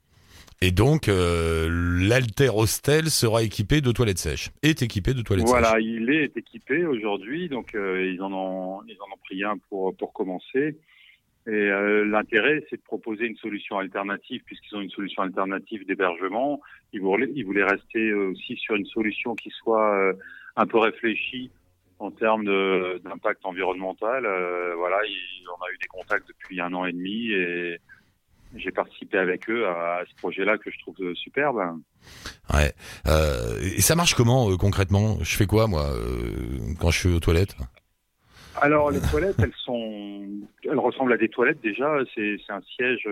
Et 0.61 0.71
donc, 0.71 1.07
euh, 1.07 1.69
l'Alter 2.01 2.50
Hostel 2.53 3.09
sera 3.09 3.44
équipé 3.44 3.79
de 3.79 3.91
toilettes 3.94 4.17
sèches. 4.17 4.50
Est 4.61 4.81
équipé 4.81 5.13
de 5.13 5.21
toilettes 5.21 5.47
Voilà, 5.47 5.71
sèches. 5.71 5.83
il 5.85 6.09
est 6.09 6.35
équipé 6.35 6.85
aujourd'hui, 6.85 7.47
donc 7.47 7.75
euh, 7.75 8.06
ils 8.06 8.21
en 8.21 8.33
ont 8.33 8.81
ils 8.88 8.97
en 9.00 9.13
ont 9.13 9.17
pris 9.23 9.44
un 9.44 9.57
pour 9.69 9.95
pour 9.95 10.11
commencer. 10.11 10.77
Et 11.47 11.51
euh, 11.51 12.03
l'intérêt, 12.06 12.63
c'est 12.69 12.75
de 12.75 12.81
proposer 12.81 13.25
une 13.25 13.38
solution 13.38 13.79
alternative, 13.79 14.41
puisqu'ils 14.45 14.75
ont 14.75 14.81
une 14.81 14.89
solution 14.89 15.23
alternative 15.23 15.85
d'hébergement. 15.88 16.59
Ils 16.91 17.00
voulaient 17.01 17.31
ils 17.33 17.45
voulaient 17.45 17.63
rester 17.63 18.09
euh, 18.09 18.31
aussi 18.31 18.57
sur 18.57 18.75
une 18.75 18.85
solution 18.85 19.35
qui 19.35 19.50
soit 19.51 20.13
un 20.57 20.65
peu 20.67 20.77
réfléchie 20.79 21.51
en 22.00 22.12
termes 22.12 22.45
d'impact 23.00 23.45
environnemental. 23.45 24.23
Voilà, 24.77 24.97
il- 25.07 25.45
on 25.57 25.63
a 25.63 25.69
eu 25.73 25.77
des 25.81 25.88
contacts 25.88 26.27
depuis 26.27 26.59
un 26.62 26.73
an 26.73 26.85
et 26.85 26.91
demi 26.91 27.31
et 27.31 27.77
j'ai 28.59 28.71
participé 28.71 29.17
avec 29.17 29.50
eux 29.50 29.67
à, 29.67 30.03
ce 30.09 30.15
projet-là 30.17 30.57
que 30.57 30.69
je 30.71 30.79
trouve 30.79 30.95
superbe. 31.15 31.61
Ouais. 32.53 32.73
Euh, 33.07 33.59
et 33.61 33.81
ça 33.81 33.95
marche 33.95 34.13
comment 34.13 34.50
euh, 34.50 34.57
concrètement? 34.57 35.17
Je 35.21 35.35
fais 35.35 35.45
quoi 35.45 35.67
moi 35.67 35.85
euh, 35.91 36.73
quand 36.79 36.91
je 36.91 37.00
suis 37.00 37.09
aux 37.09 37.19
toilettes? 37.19 37.56
Alors 38.61 38.91
les 38.91 39.01
toilettes, 39.11 39.38
elles 39.39 39.53
sont, 39.63 40.27
elles 40.63 40.79
ressemblent 40.79 41.13
à 41.13 41.17
des 41.17 41.29
toilettes 41.29 41.61
déjà. 41.61 41.97
C'est 42.15 42.38
un 42.50 42.61
siège. 42.75 43.07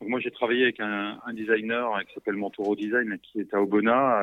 Donc 0.00 0.08
moi 0.08 0.20
j'ai 0.20 0.30
travaillé 0.30 0.64
avec 0.64 0.80
un, 0.80 1.18
un 1.24 1.32
designer 1.32 2.00
qui 2.06 2.14
s'appelle 2.14 2.36
Montoro 2.36 2.76
Design 2.76 3.18
qui 3.22 3.40
est 3.40 3.52
à 3.54 3.60
Obona 3.60 4.22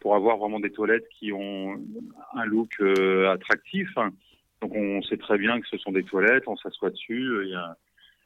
pour 0.00 0.16
avoir 0.16 0.36
vraiment 0.36 0.60
des 0.60 0.70
toilettes 0.70 1.06
qui 1.18 1.32
ont 1.32 1.80
un 2.34 2.44
look 2.44 2.80
attractif. 3.30 3.88
Donc 4.60 4.74
on 4.74 5.02
sait 5.02 5.16
très 5.16 5.38
bien 5.38 5.60
que 5.60 5.66
ce 5.68 5.76
sont 5.78 5.92
des 5.92 6.04
toilettes, 6.04 6.44
on 6.46 6.56
s'assoit 6.56 6.90
dessus. 6.90 7.30
Il 7.44 7.50
y 7.50 7.54
a, 7.54 7.76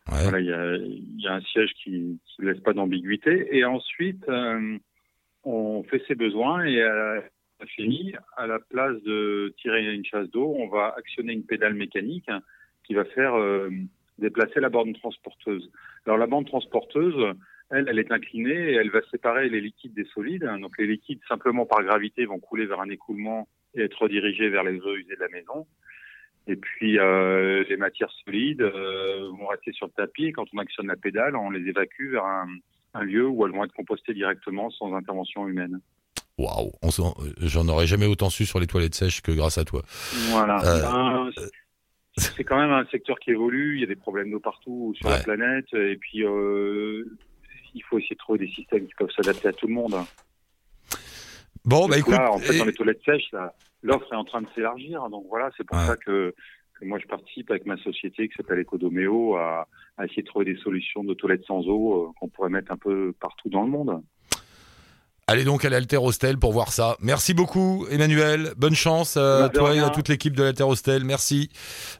Voilà, 0.08 0.41
il 0.41 0.47
y 0.47 0.53
a, 0.53 0.76
y 0.76 1.26
a 1.26 1.35
un 1.35 1.41
siège 1.41 1.73
qui 1.82 2.19
ne 2.38 2.44
laisse 2.44 2.61
pas 2.61 2.73
d'ambiguïté. 2.73 3.49
Et 3.56 3.64
ensuite, 3.64 4.26
euh, 4.29 4.79
on 5.44 5.82
fait 5.85 6.03
ses 6.06 6.14
besoins 6.14 6.64
et 6.64 6.82
à 6.82 7.23
la 7.61 7.67
fini, 7.67 8.14
à 8.37 8.47
la 8.47 8.58
place 8.58 9.03
de 9.03 9.55
tirer 9.58 9.93
une 9.93 10.05
chasse 10.05 10.31
d'eau, 10.31 10.55
on 10.58 10.69
va 10.69 10.94
actionner 10.97 11.32
une 11.32 11.44
pédale 11.44 11.75
mécanique 11.75 12.31
qui 12.85 12.94
va 12.94 13.05
faire 13.05 13.35
euh, 13.35 13.70
déplacer 14.19 14.61
la 14.61 14.69
bande 14.69 14.94
transporteuse. 14.99 15.70
Alors 16.05 16.19
la 16.19 16.26
bande 16.26 16.47
transporteuse, 16.47 17.35
elle, 17.70 17.87
elle 17.88 17.99
est 17.99 18.13
inclinée 18.13 18.72
et 18.72 18.75
elle 18.75 18.91
va 18.91 19.01
séparer 19.10 19.48
les 19.48 19.60
liquides 19.60 19.94
des 19.94 20.05
solides. 20.05 20.48
Donc 20.60 20.79
les 20.79 20.86
liquides, 20.86 21.20
simplement 21.29 21.67
par 21.67 21.82
gravité, 21.82 22.27
vont 22.27 22.39
couler 22.39 22.67
vers 22.67 22.81
un 22.81 22.91
écoulement 22.91 23.48
et 23.75 23.82
être 23.82 24.03
redirigés 24.03 24.48
vers 24.48 24.63
les 24.63 24.79
eaux 24.81 24.94
usées 24.94 25.17
de 25.17 25.20
la 25.20 25.29
maison. 25.29 25.67
Et 26.48 26.56
puis 26.56 26.98
euh, 26.98 27.65
les 27.69 27.76
matières 27.76 28.10
solides 28.24 28.62
euh, 28.62 29.29
vont 29.38 29.46
rester 29.48 29.72
sur 29.72 29.86
le 29.86 29.93
tapis. 29.93 30.26
Et 30.26 30.32
quand 30.32 30.46
on 30.55 30.58
actionne 30.58 30.86
la 30.86 30.96
pédale, 30.96 31.34
on 31.36 31.50
les 31.50 31.69
évacue 31.69 32.10
vers 32.12 32.24
un, 32.24 32.46
un 32.94 33.03
lieu 33.03 33.26
où 33.26 33.44
elles 33.46 33.53
vont 33.53 33.65
être 33.65 33.72
compostées 33.74 34.15
directement 34.15 34.70
sans 34.70 34.94
intervention 34.94 35.48
humaine. 35.48 35.81
Waouh, 36.38 36.70
euh, 36.84 36.91
j'en 37.38 37.67
aurais 37.69 37.86
jamais 37.86 38.06
autant 38.06 38.31
su 38.31 38.46
sur 38.46 38.60
les 38.60 38.67
toilettes 38.67 38.94
sèches 38.94 39.22
que 39.22 39.32
grâce 39.32 39.58
à 39.58 39.65
toi. 39.65 39.82
Voilà. 40.31 40.58
Euh, 40.65 40.82
Ben, 40.82 41.31
c'est- 42.19 42.44
quand 42.44 42.58
même 42.58 42.70
un 42.70 42.86
secteur 42.86 43.19
qui 43.19 43.31
évolue. 43.31 43.74
Il 43.76 43.81
y 43.81 43.84
a 43.84 43.86
des 43.86 43.96
problèmes 43.96 44.31
d'eau 44.31 44.41
partout 44.41 44.94
sur 44.96 45.06
Ouais. 45.08 45.17
la 45.19 45.22
planète. 45.24 45.67
Et 45.74 45.96
puis, 45.96 46.19
il 46.19 47.82
faut 47.88 47.98
essayer 47.98 48.15
de 48.15 48.19
trouver 48.19 48.38
des 48.38 48.48
systèmes 48.53 48.86
qui 48.86 48.94
peuvent 48.94 49.10
s'adapter 49.17 49.48
à 49.48 49.53
tout 49.53 49.67
le 49.67 49.74
monde. 49.74 49.94
Bon, 51.65 51.88
bah 51.88 51.98
écoute, 51.98 52.15
là, 52.15 52.31
en 52.31 52.38
fait, 52.38 52.55
et- 52.55 52.58
dans 52.58 52.65
les 52.65 52.72
toilettes 52.72 53.03
sèches, 53.05 53.31
là, 53.32 53.53
l'offre 53.83 54.13
est 54.13 54.17
en 54.17 54.25
train 54.25 54.43
de 54.43 54.49
s'élargir. 54.55 55.09
Donc 55.11 55.25
voilà, 55.29 55.51
c'est 55.56 55.65
pour 55.65 55.79
Ouais. 55.79 55.87
ça 55.87 55.97
que, 55.97 56.35
que 56.81 56.85
moi, 56.85 56.99
je 57.01 57.06
participe 57.06 57.51
avec 57.51 57.67
ma 57.67 57.77
société 57.79 58.29
qui 58.29 58.35
s'appelle 58.37 58.61
Ecodoméo 58.61 59.37
à, 59.37 59.67
à 59.97 60.05
essayer 60.05 60.23
de 60.23 60.27
trouver 60.29 60.45
des 60.47 60.56
solutions 60.59 61.05
de 61.05 61.15
toilettes 61.15 61.45
sans 61.47 61.61
eau 61.67 61.95
euh, 61.95 62.13
qu'on 62.21 62.29
pourrait 62.29 62.51
mettre 62.51 62.73
un 62.73 62.77
peu 62.77 63.13
partout 63.21 63.49
dans 63.49 63.63
le 63.63 63.69
monde. 63.71 64.03
allez 65.29 65.45
donc 65.45 65.65
à 65.65 65.71
l'Alter 65.71 65.97
Hostel 65.97 66.39
pour 66.39 66.53
voir 66.53 66.71
ça. 66.73 66.97
Merci 67.01 67.35
beaucoup, 67.35 67.87
Emmanuel. 67.91 68.53
Bonne 68.56 68.75
chance 68.75 69.17
euh, 69.17 69.39
à 69.39 69.43
Bah, 69.43 69.49
de 69.49 69.59
toi 69.59 69.75
et 69.75 69.81
à 69.81 69.91
toute 69.91 70.09
l'équipe 70.09 70.37
de 70.37 70.43
l'Alter 70.43 70.65
Hostel. 70.65 71.05
Merci. 71.05 71.51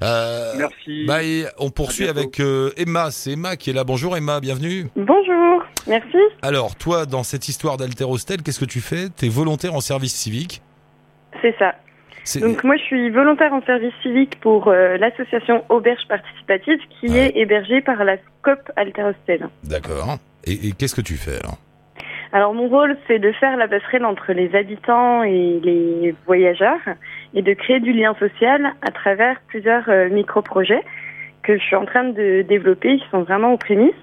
Euh, 0.02 0.52
Merci. 0.56 1.04
Bah, 1.06 1.23
et 1.25 1.45
on 1.59 1.71
poursuit 1.71 2.06
avec 2.09 2.38
euh, 2.40 2.71
Emma. 2.76 3.11
C'est 3.11 3.33
Emma 3.33 3.56
qui 3.56 3.71
est 3.71 3.73
là. 3.73 3.85
Bonjour 3.85 4.16
Emma, 4.16 4.40
bienvenue. 4.40 4.87
Bonjour, 4.95 5.62
merci. 5.88 6.18
Alors, 6.42 6.76
toi, 6.76 7.06
dans 7.06 7.23
cette 7.25 7.49
histoire 7.49 7.76
d'Alter 7.78 8.04
Hostel, 8.04 8.42
qu'est-ce 8.42 8.61
que 8.61 8.64
tu 8.64 8.80
fais? 8.80 9.09
T'es 9.09 9.28
volontaire 9.28 9.75
en 9.75 9.80
service 9.80 10.14
civique. 10.14 10.61
C'est 11.42 11.54
ça. 11.58 11.74
Donc 12.40 12.64
moi 12.64 12.76
je 12.76 12.82
suis 12.82 13.10
volontaire 13.10 13.52
en 13.52 13.62
service 13.62 13.92
civique 14.02 14.40
pour 14.40 14.66
euh, 14.68 14.96
l'association 14.96 15.64
Auberge 15.68 16.06
Participative 16.08 16.78
qui 17.00 17.08
Ouais. 17.08 17.26
est 17.28 17.36
hébergée 17.40 17.80
par 17.80 18.02
la 18.04 18.16
SCOP 18.16 18.58
Alter 18.74 19.02
Hostel. 19.04 19.48
D'accord. 19.62 20.16
Et, 20.44 20.68
et 20.68 20.72
qu'est-ce 20.72 20.96
que 20.96 21.00
tu 21.02 21.14
fais 21.14 21.38
alors? 21.38 21.56
Alors 22.32 22.52
mon 22.52 22.66
rôle 22.68 22.96
c'est 23.06 23.20
de 23.20 23.30
faire 23.32 23.56
la 23.56 23.68
passerelle 23.68 24.04
entre 24.04 24.32
les 24.32 24.52
habitants 24.56 25.22
et 25.22 25.60
les 25.62 26.14
voyageurs 26.26 26.80
et 27.34 27.42
de 27.42 27.52
créer 27.54 27.78
du 27.78 27.92
lien 27.92 28.14
social 28.18 28.72
à 28.82 28.90
travers 28.90 29.36
plusieurs 29.46 29.88
euh, 29.88 30.08
micro-projets 30.08 30.82
que 31.44 31.56
je 31.56 31.62
suis 31.62 31.76
en 31.76 31.84
train 31.84 32.04
de 32.08 32.42
développer 32.42 32.96
qui 32.98 33.04
sont 33.12 33.22
vraiment 33.22 33.52
aux 33.52 33.56
prémices. 33.58 33.94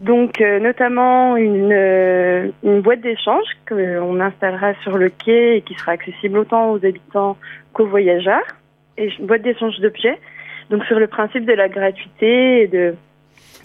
Donc, 0.00 0.40
euh, 0.40 0.58
notamment 0.60 1.36
une, 1.36 1.72
euh, 1.72 2.48
une 2.62 2.80
boîte 2.80 3.00
d'échange 3.02 3.44
qu'on 3.68 4.18
installera 4.18 4.72
sur 4.82 4.96
le 4.96 5.10
quai 5.10 5.56
et 5.56 5.62
qui 5.62 5.74
sera 5.74 5.92
accessible 5.92 6.38
autant 6.38 6.70
aux 6.72 6.84
habitants 6.84 7.36
qu'aux 7.74 7.86
voyageurs. 7.86 8.46
Et 8.96 9.12
une 9.18 9.26
boîte 9.26 9.42
d'échange 9.42 9.78
d'objets. 9.80 10.18
Donc, 10.70 10.84
sur 10.84 10.98
le 10.98 11.06
principe 11.06 11.44
de 11.44 11.52
la 11.52 11.68
gratuité 11.68 12.62
et, 12.62 12.66
de, 12.66 12.94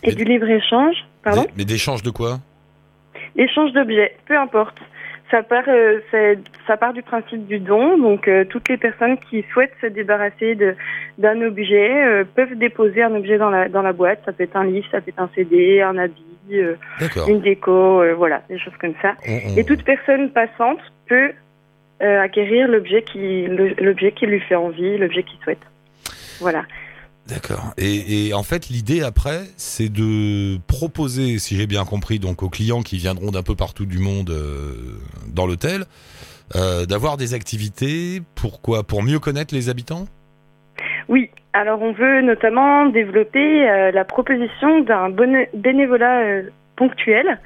et 0.04 0.08
Mais- 0.10 0.14
du 0.16 0.24
libre-échange. 0.26 0.96
Pardon 1.24 1.44
Mais, 1.46 1.54
mais 1.58 1.66
d'échange 1.66 2.04
de 2.04 2.10
quoi? 2.10 2.40
Échange 3.38 3.72
d'objets, 3.72 4.16
peu 4.28 4.38
importe. 4.38 4.78
Ça 5.32 5.42
part, 5.42 5.64
euh, 5.68 6.00
ça 6.68 6.78
part 6.78 6.94
du 6.94 7.02
principe 7.02 7.48
du 7.48 7.60
don. 7.60 7.98
Donc, 7.98 8.28
euh, 8.28 8.46
toutes 8.46 8.70
les 8.70 8.78
personnes 8.78 9.18
qui 9.18 9.44
souhaitent 9.52 9.76
se 9.82 9.88
débarrasser 9.88 10.56
d'un 11.18 11.42
objet 11.42 12.06
euh, 12.06 12.24
peuvent 12.24 12.56
déposer 12.56 13.02
un 13.02 13.16
objet 13.16 13.38
dans 13.38 13.50
la 13.50 13.68
dans 13.68 13.82
la 13.82 13.92
boîte. 13.92 14.22
Ça 14.26 14.34
peut 14.34 14.44
être 14.44 14.56
un 14.56 14.66
livre, 14.66 14.88
ça 14.92 15.02
peut 15.02 15.10
être 15.10 15.20
un 15.20 15.30
CD, 15.34 15.82
un 15.82 15.98
habit, 15.98 16.62
une 17.28 17.42
déco, 17.42 18.04
voilà, 18.16 18.44
des 18.50 18.60
choses 18.60 18.78
comme 18.80 18.94
ça. 19.02 19.16
Et 19.58 19.64
toute 19.64 19.84
personne 19.84 20.30
passante 20.30 20.80
peut 21.08 21.32
acquérir 22.00 22.68
l'objet 22.68 23.02
qui 23.02 23.48
l'objet 23.48 24.12
qui 24.12 24.28
lui 24.28 24.40
fait 24.42 24.56
envie, 24.56 24.98
l'objet 24.98 25.24
qu'il 25.24 25.40
souhaite. 25.40 25.66
Voilà. 26.40 26.66
D'accord. 27.28 27.74
Et, 27.78 28.34
en 28.36 28.44
fait, 28.44 28.70
l'idée 28.70 29.02
après, 29.02 29.46
c'est 29.58 29.90
de 29.90 30.60
proposer, 30.68 31.40
si 31.40 31.56
j'ai 31.58 31.66
bien 31.66 31.84
compris, 31.84 32.20
donc 32.20 32.44
aux 32.44 32.50
clients 32.50 32.84
qui 32.84 32.98
viendront 32.98 33.32
d'un 33.32 33.42
peu 33.42 33.56
partout 33.56 33.88
du 33.88 33.98
monde 33.98 34.30
euh, 34.30 35.00
dans 35.34 35.48
l'hôtel, 35.48 35.86
euh, 36.56 36.86
d'avoir 36.86 37.18
des 37.18 37.34
activités. 37.34 38.22
Pourquoi 38.36 38.84
Pour 38.84 39.02
mieux 39.02 39.18
connaître 39.18 39.56
les 39.56 39.70
habitants? 39.70 40.06
Oui, 41.08 41.32
alors 41.54 41.82
on 41.82 41.94
veut 41.94 42.22
notamment 42.22 42.86
développer 42.86 43.68
euh, 43.68 43.92
la 43.92 44.06
proposition 44.06 44.82
d'un 44.82 45.10
bonne- 45.10 45.48
bénévolat 45.56 46.44
ponctuel, 46.76 47.40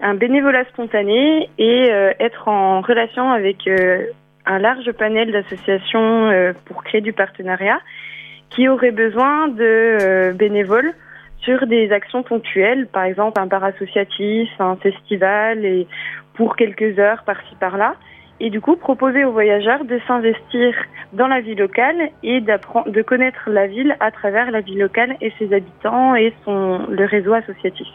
un 0.00 0.14
bénévolat 0.14 0.64
spontané 0.66 1.50
et 1.58 1.88
être 2.20 2.46
en 2.46 2.82
relation 2.82 3.32
avec 3.32 3.68
un 4.46 4.58
large 4.60 4.92
panel 4.92 5.32
d'associations 5.32 6.54
pour 6.66 6.84
créer 6.84 7.00
du 7.00 7.12
partenariat 7.12 7.80
qui 8.50 8.68
auraient 8.68 8.92
besoin 8.92 9.48
de 9.48 9.62
euh, 9.62 10.32
bénévoles 10.32 10.92
sur 11.42 11.66
des 11.66 11.92
actions 11.92 12.22
ponctuelles, 12.22 12.86
par 12.88 13.04
exemple 13.04 13.40
un 13.40 13.46
bar 13.46 13.64
associatif, 13.64 14.48
un 14.58 14.76
festival 14.76 15.64
et 15.64 15.86
pour 16.34 16.56
quelques 16.56 16.98
heures 16.98 17.22
par-ci 17.24 17.54
par-là. 17.60 17.94
Et 18.40 18.50
du 18.50 18.60
coup, 18.60 18.76
proposer 18.76 19.24
aux 19.24 19.32
voyageurs 19.32 19.84
de 19.84 19.98
s'investir 20.06 20.74
dans 21.12 21.26
la 21.26 21.40
vie 21.40 21.56
locale 21.56 22.10
et 22.22 22.40
de 22.40 23.02
connaître 23.02 23.50
la 23.50 23.66
ville 23.66 23.96
à 23.98 24.12
travers 24.12 24.50
la 24.52 24.60
vie 24.60 24.76
locale 24.76 25.16
et 25.20 25.32
ses 25.38 25.52
habitants 25.52 26.14
et 26.14 26.32
son, 26.44 26.86
le 26.88 27.04
réseau 27.04 27.32
associatif. 27.32 27.88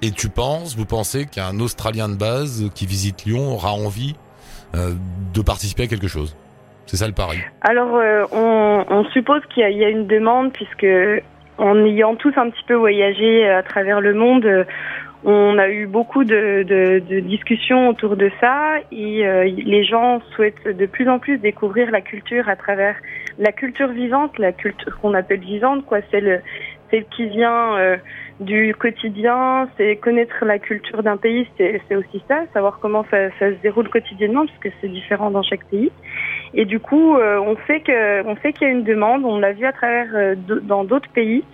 Et 0.00 0.10
tu 0.10 0.28
penses, 0.28 0.76
vous 0.76 0.86
pensez 0.86 1.26
qu'un 1.26 1.58
Australien 1.58 2.08
de 2.08 2.16
base 2.16 2.70
qui 2.74 2.86
visite 2.86 3.24
Lyon 3.24 3.52
aura 3.52 3.72
envie 3.72 4.14
euh, 4.74 4.94
de 5.34 5.42
participer 5.42 5.84
à 5.84 5.86
quelque 5.86 6.08
chose? 6.08 6.36
C'est. 6.96 7.44
Alors, 7.62 7.96
euh, 7.96 8.24
on, 8.32 9.04
suppose 9.12 9.42
qu'il 9.52 9.62
y, 9.62 9.84
a- 9.84 9.88
une 9.88 10.06
demande 10.06 10.52
puisque 10.52 10.86
en 11.58 11.84
ayant 11.84 12.16
tous 12.16 12.32
un 12.36 12.50
petit 12.50 12.64
peu 12.66 12.74
voyagé 12.74 13.48
à 13.48 13.62
travers 13.62 14.00
le 14.00 14.14
monde, 14.14 14.44
euh, 14.44 14.64
on 15.24 15.56
a 15.58 15.68
eu 15.68 15.86
beaucoup 15.86 16.24
de, 16.24 17.00
discussions 17.20 17.88
autour 17.88 18.16
de 18.16 18.30
ça 18.40 18.78
et 18.90 19.26
euh, 19.26 19.44
les 19.44 19.84
gens 19.84 20.20
souhaitent 20.34 20.66
de 20.66 20.86
plus 20.86 21.08
en 21.08 21.18
plus 21.18 21.38
découvrir 21.38 21.90
la 21.90 22.00
culture 22.00 22.48
à 22.48 22.56
travers 22.56 22.96
la 23.38 23.52
culture 23.52 23.88
vivante, 23.88 24.38
la 24.38 24.52
culture 24.52 24.98
qu'on 25.00 25.14
appelle 25.14 25.40
vivante, 25.40 25.86
quoi. 25.86 25.98
Celle, 26.10 26.42
celle 26.90 27.04
qui 27.06 27.26
vient 27.28 27.76
euh, 27.76 27.96
du 28.40 28.74
quotidien, 28.74 29.68
c'est 29.76 29.96
connaître 29.96 30.44
la 30.44 30.58
culture 30.58 31.02
d'un 31.02 31.16
pays, 31.16 31.46
c'est 31.56 31.80
c'est 31.88 31.96
aussi 31.96 32.22
ça, 32.28 32.42
savoir 32.52 32.78
comment 32.80 33.04
ça, 33.10 33.30
ça 33.38 33.50
se 33.50 33.62
déroule 33.62 33.88
quotidiennement 33.88 34.46
parce 34.46 34.58
que 34.58 34.68
c'est 34.80 34.88
différent 34.88 35.30
dans 35.30 35.42
chaque 35.42 35.64
pays. 35.66 35.90
Et 36.54 36.64
du 36.64 36.80
coup, 36.80 37.16
euh, 37.16 37.38
on 37.38 37.56
sait 37.66 37.80
que 37.80 38.26
on 38.26 38.36
sait 38.36 38.52
qu'il 38.52 38.66
y 38.66 38.70
a 38.70 38.72
une 38.72 38.84
demande. 38.84 39.24
On 39.24 39.38
l'a 39.38 39.52
vu 39.52 39.64
à 39.64 39.72
travers 39.72 40.08
euh, 40.14 40.34
dans 40.36 40.84
d'autres 40.84 41.08
pays. 41.10 41.44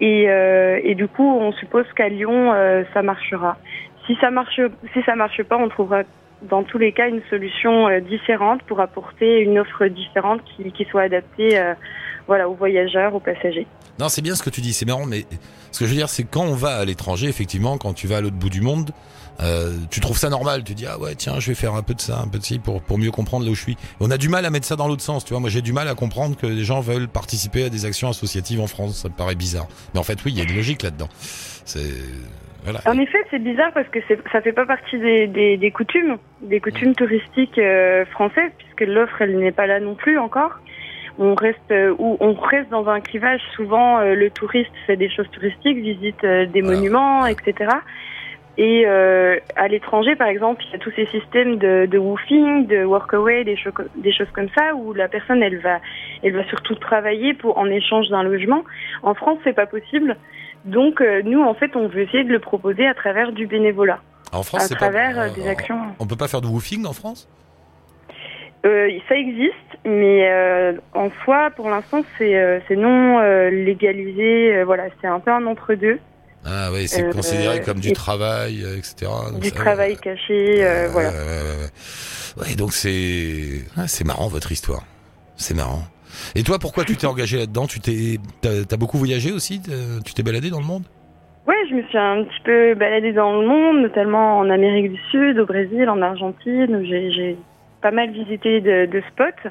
Et, 0.00 0.26
euh, 0.28 0.80
et 0.82 0.94
du 0.94 1.08
coup, 1.08 1.24
on 1.24 1.52
suppose 1.52 1.86
qu'à 1.94 2.08
Lyon, 2.08 2.54
ça 2.94 3.02
marchera. 3.02 3.56
Si 4.06 4.16
ça 4.20 4.30
marche, 4.30 4.60
si 4.92 5.02
ça 5.02 5.16
marche 5.16 5.42
pas, 5.42 5.56
on 5.56 5.68
trouvera 5.68 6.02
dans 6.42 6.62
tous 6.62 6.78
les 6.78 6.92
cas 6.92 7.08
une 7.08 7.22
solution 7.28 7.88
différente 8.00 8.62
pour 8.62 8.80
apporter 8.80 9.40
une 9.40 9.58
offre 9.58 9.86
différente 9.86 10.40
qui, 10.44 10.70
qui 10.70 10.84
soit 10.84 11.02
adaptée, 11.02 11.60
voilà, 12.28 12.48
aux 12.48 12.54
voyageurs, 12.54 13.14
aux 13.14 13.20
passagers. 13.20 13.66
Non, 13.98 14.08
c'est 14.08 14.22
bien 14.22 14.36
ce 14.36 14.42
que 14.44 14.50
tu 14.50 14.60
dis, 14.60 14.72
c'est 14.72 14.86
marrant, 14.86 15.06
mais 15.06 15.24
ce 15.72 15.80
que 15.80 15.86
je 15.86 15.90
veux 15.90 15.96
dire, 15.96 16.08
c'est 16.08 16.22
quand 16.22 16.44
on 16.44 16.54
va 16.54 16.76
à 16.76 16.84
l'étranger, 16.84 17.26
effectivement, 17.26 17.78
quand 17.78 17.94
tu 17.94 18.06
vas 18.06 18.18
à 18.18 18.20
l'autre 18.20 18.36
bout 18.36 18.50
du 18.50 18.60
monde, 18.60 18.90
euh, 19.40 19.72
tu 19.90 20.00
trouves 20.00 20.18
ça 20.18 20.28
normal, 20.28 20.64
tu 20.64 20.74
dis 20.74 20.84
ah 20.86 20.98
ouais 20.98 21.14
tiens 21.14 21.38
je 21.38 21.48
vais 21.48 21.54
faire 21.54 21.74
un 21.74 21.82
peu 21.82 21.94
de 21.94 22.00
ça, 22.00 22.18
un 22.18 22.26
peu 22.26 22.38
de 22.38 22.42
ci 22.42 22.58
pour 22.58 22.82
pour 22.82 22.98
mieux 22.98 23.12
comprendre 23.12 23.44
là 23.44 23.52
où 23.52 23.54
je 23.54 23.62
suis. 23.62 23.76
On 24.00 24.10
a 24.10 24.18
du 24.18 24.28
mal 24.28 24.44
à 24.44 24.50
mettre 24.50 24.66
ça 24.66 24.74
dans 24.74 24.88
l'autre 24.88 25.02
sens, 25.02 25.24
tu 25.24 25.32
vois. 25.32 25.38
Moi 25.38 25.48
j'ai 25.48 25.62
du 25.62 25.72
mal 25.72 25.86
à 25.86 25.94
comprendre 25.94 26.36
que 26.36 26.46
les 26.46 26.64
gens 26.64 26.80
veulent 26.80 27.06
participer 27.06 27.62
à 27.62 27.68
des 27.68 27.84
actions 27.84 28.08
associatives 28.08 28.60
en 28.60 28.66
France, 28.66 28.96
ça 28.96 29.08
me 29.08 29.14
paraît 29.14 29.36
bizarre. 29.36 29.68
Mais 29.94 30.00
en 30.00 30.02
fait 30.02 30.24
oui, 30.24 30.32
il 30.32 30.38
y 30.38 30.40
a 30.40 30.44
une 30.44 30.56
logique 30.56 30.82
là-dedans. 30.82 31.08
C'est 31.64 31.92
voilà. 32.64 32.80
En 32.86 32.98
effet, 32.98 33.18
c'est 33.30 33.38
bizarre 33.38 33.72
parce 33.72 33.88
que 33.88 34.00
ça 34.32 34.40
fait 34.40 34.52
pas 34.52 34.66
partie 34.66 34.98
des, 34.98 35.28
des, 35.28 35.56
des 35.56 35.70
coutumes, 35.70 36.18
des 36.42 36.60
coutumes 36.60 36.94
touristiques 36.94 37.58
euh, 37.58 38.04
françaises, 38.06 38.50
puisque 38.58 38.80
l'offre 38.80 39.22
elle 39.22 39.38
n'est 39.38 39.52
pas 39.52 39.66
là 39.66 39.78
non 39.78 39.94
plus 39.94 40.18
encore. 40.18 40.58
On 41.18 41.34
reste 41.34 41.58
euh, 41.70 41.94
ou 41.98 42.16
on 42.20 42.32
reste 42.34 42.70
dans 42.70 42.88
un 42.88 43.00
clivage. 43.00 43.40
Souvent, 43.56 43.98
euh, 43.98 44.14
le 44.14 44.30
touriste 44.30 44.70
fait 44.86 44.96
des 44.96 45.10
choses 45.10 45.28
touristiques, 45.32 45.78
visite 45.78 46.22
euh, 46.24 46.46
des 46.46 46.60
Voilà. 46.62 46.76
monuments, 46.78 47.26
etc. 47.26 47.70
Et 48.56 48.84
euh, 48.86 49.38
à 49.54 49.68
l'étranger, 49.68 50.16
par 50.16 50.26
exemple, 50.28 50.64
il 50.66 50.72
y 50.72 50.74
a 50.74 50.78
tous 50.78 50.90
ces 50.96 51.06
systèmes 51.06 51.58
de, 51.58 51.86
de 51.86 51.96
woofing, 51.98 52.66
de 52.66 52.84
workaway, 52.84 53.44
des, 53.44 53.56
cho- 53.56 53.70
des 53.96 54.12
choses 54.12 54.30
comme 54.32 54.48
ça, 54.56 54.74
où 54.74 54.92
la 54.94 55.06
personne 55.08 55.42
elle 55.44 55.58
va, 55.58 55.78
elle 56.24 56.34
va 56.34 56.44
surtout 56.48 56.74
travailler 56.74 57.34
pour 57.34 57.56
en 57.58 57.66
échange 57.66 58.08
d'un 58.08 58.24
logement. 58.24 58.64
En 59.04 59.14
France, 59.14 59.38
c'est 59.44 59.52
pas 59.52 59.66
possible. 59.66 60.16
Donc 60.64 61.00
euh, 61.00 61.22
nous, 61.24 61.40
en 61.42 61.54
fait, 61.54 61.76
on 61.76 61.86
veut 61.86 62.00
essayer 62.02 62.24
de 62.24 62.32
le 62.32 62.40
proposer 62.40 62.86
à 62.86 62.94
travers 62.94 63.30
du 63.30 63.46
bénévolat, 63.46 64.00
En 64.32 64.42
France, 64.42 64.72
à 64.72 64.74
travers 64.74 65.14
pas, 65.14 65.28
des 65.30 65.46
actions. 65.48 65.78
On 66.00 66.06
peut 66.06 66.16
pas 66.16 66.26
faire 66.26 66.40
de 66.40 66.48
woofing 66.48 66.84
en 66.84 66.92
France? 66.92 67.28
Euh, 68.66 68.90
ça 69.08 69.16
existe, 69.16 69.54
mais 69.84 70.28
euh, 70.30 70.72
en 70.92 71.10
soi, 71.24 71.50
pour 71.54 71.70
l'instant, 71.70 72.02
c'est 72.18 72.36
euh, 72.36 72.58
non 72.76 73.20
légalisé. 73.50 74.62
voilà, 74.64 74.84
c'est 75.00 75.06
un 75.06 75.20
peu 75.20 75.30
un 75.30 75.46
entre-deux. 75.46 75.98
Ah 76.44 76.70
oui, 76.72 76.88
c'est 76.88 77.10
considéré 77.10 77.60
comme 77.60 77.80
du 77.80 77.90
et- 77.90 77.92
travail, 77.92 78.64
etc. 78.76 79.10
Donc 79.32 79.40
Du 79.40 79.48
ça, 79.50 79.54
travail 79.56 79.96
caché, 79.96 80.64
voilà. 80.92 81.10
ouais, 82.40 82.54
donc 82.56 82.72
c'est 82.72 83.62
ah, 83.76 83.86
c'est 83.86 84.04
marrant 84.04 84.28
votre 84.28 84.50
histoire. 84.52 84.82
C'est 85.36 85.54
marrant. 85.54 85.82
Et 86.34 86.42
toi, 86.42 86.58
pourquoi 86.58 86.84
tu 86.84 86.96
t'es 86.96 87.06
engagé 87.14 87.38
là-dedans? 87.38 87.66
Tu 87.66 87.80
t'es 87.80 88.18
t'as 88.40 88.62
as 88.74 88.76
beaucoup 88.76 88.98
voyagé 88.98 89.30
aussi? 89.32 89.60
Tu 90.04 90.14
t'es 90.14 90.22
baladé 90.22 90.50
dans 90.50 90.60
le 90.60 90.66
monde? 90.66 90.84
Ouais, 91.46 91.54
je 91.70 91.74
me 91.74 91.82
suis 91.84 91.98
un 91.98 92.24
petit 92.24 92.40
peu 92.44 92.74
baladée 92.74 93.12
dans 93.12 93.40
le 93.40 93.46
monde, 93.46 93.82
notamment 93.82 94.38
en 94.38 94.50
Amérique 94.50 94.92
du 94.92 95.00
Sud, 95.10 95.38
au 95.38 95.46
Brésil, 95.46 95.88
en 95.88 96.00
Argentine. 96.02 96.82
j'ai 96.84 97.36
pas 97.80 97.90
mal 97.90 98.10
visité 98.10 98.60
de, 98.60 99.02
spots. 99.12 99.50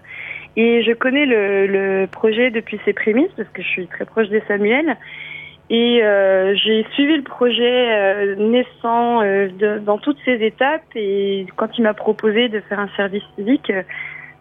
Et 0.56 0.84
je 0.84 0.92
connais 0.94 1.26
le, 1.26 2.06
projet 2.08 2.50
depuis 2.52 2.80
ses 2.86 2.94
prémices, 2.94 3.32
parce 3.36 3.50
que 3.50 3.62
je 3.62 3.68
suis 3.68 3.88
très 3.88 4.06
proche 4.06 4.30
des 4.30 4.42
Samuel. 4.48 4.98
Et 5.70 6.02
euh, 6.02 6.56
j'ai 6.56 6.86
suivi 6.94 7.18
le 7.18 7.24
projet 7.24 7.92
euh, 7.92 8.36
naissant 8.36 9.22
euh, 9.22 9.50
dans 9.80 9.98
toutes 9.98 10.18
ses 10.24 10.44
étapes. 10.46 10.84
Et 10.96 11.46
quand 11.58 11.78
il 11.78 11.84
m'a 11.84 11.94
proposé 11.94 12.48
de 12.48 12.62
faire 12.62 12.80
un 12.80 12.90
service 12.96 13.24
civique, 13.36 13.72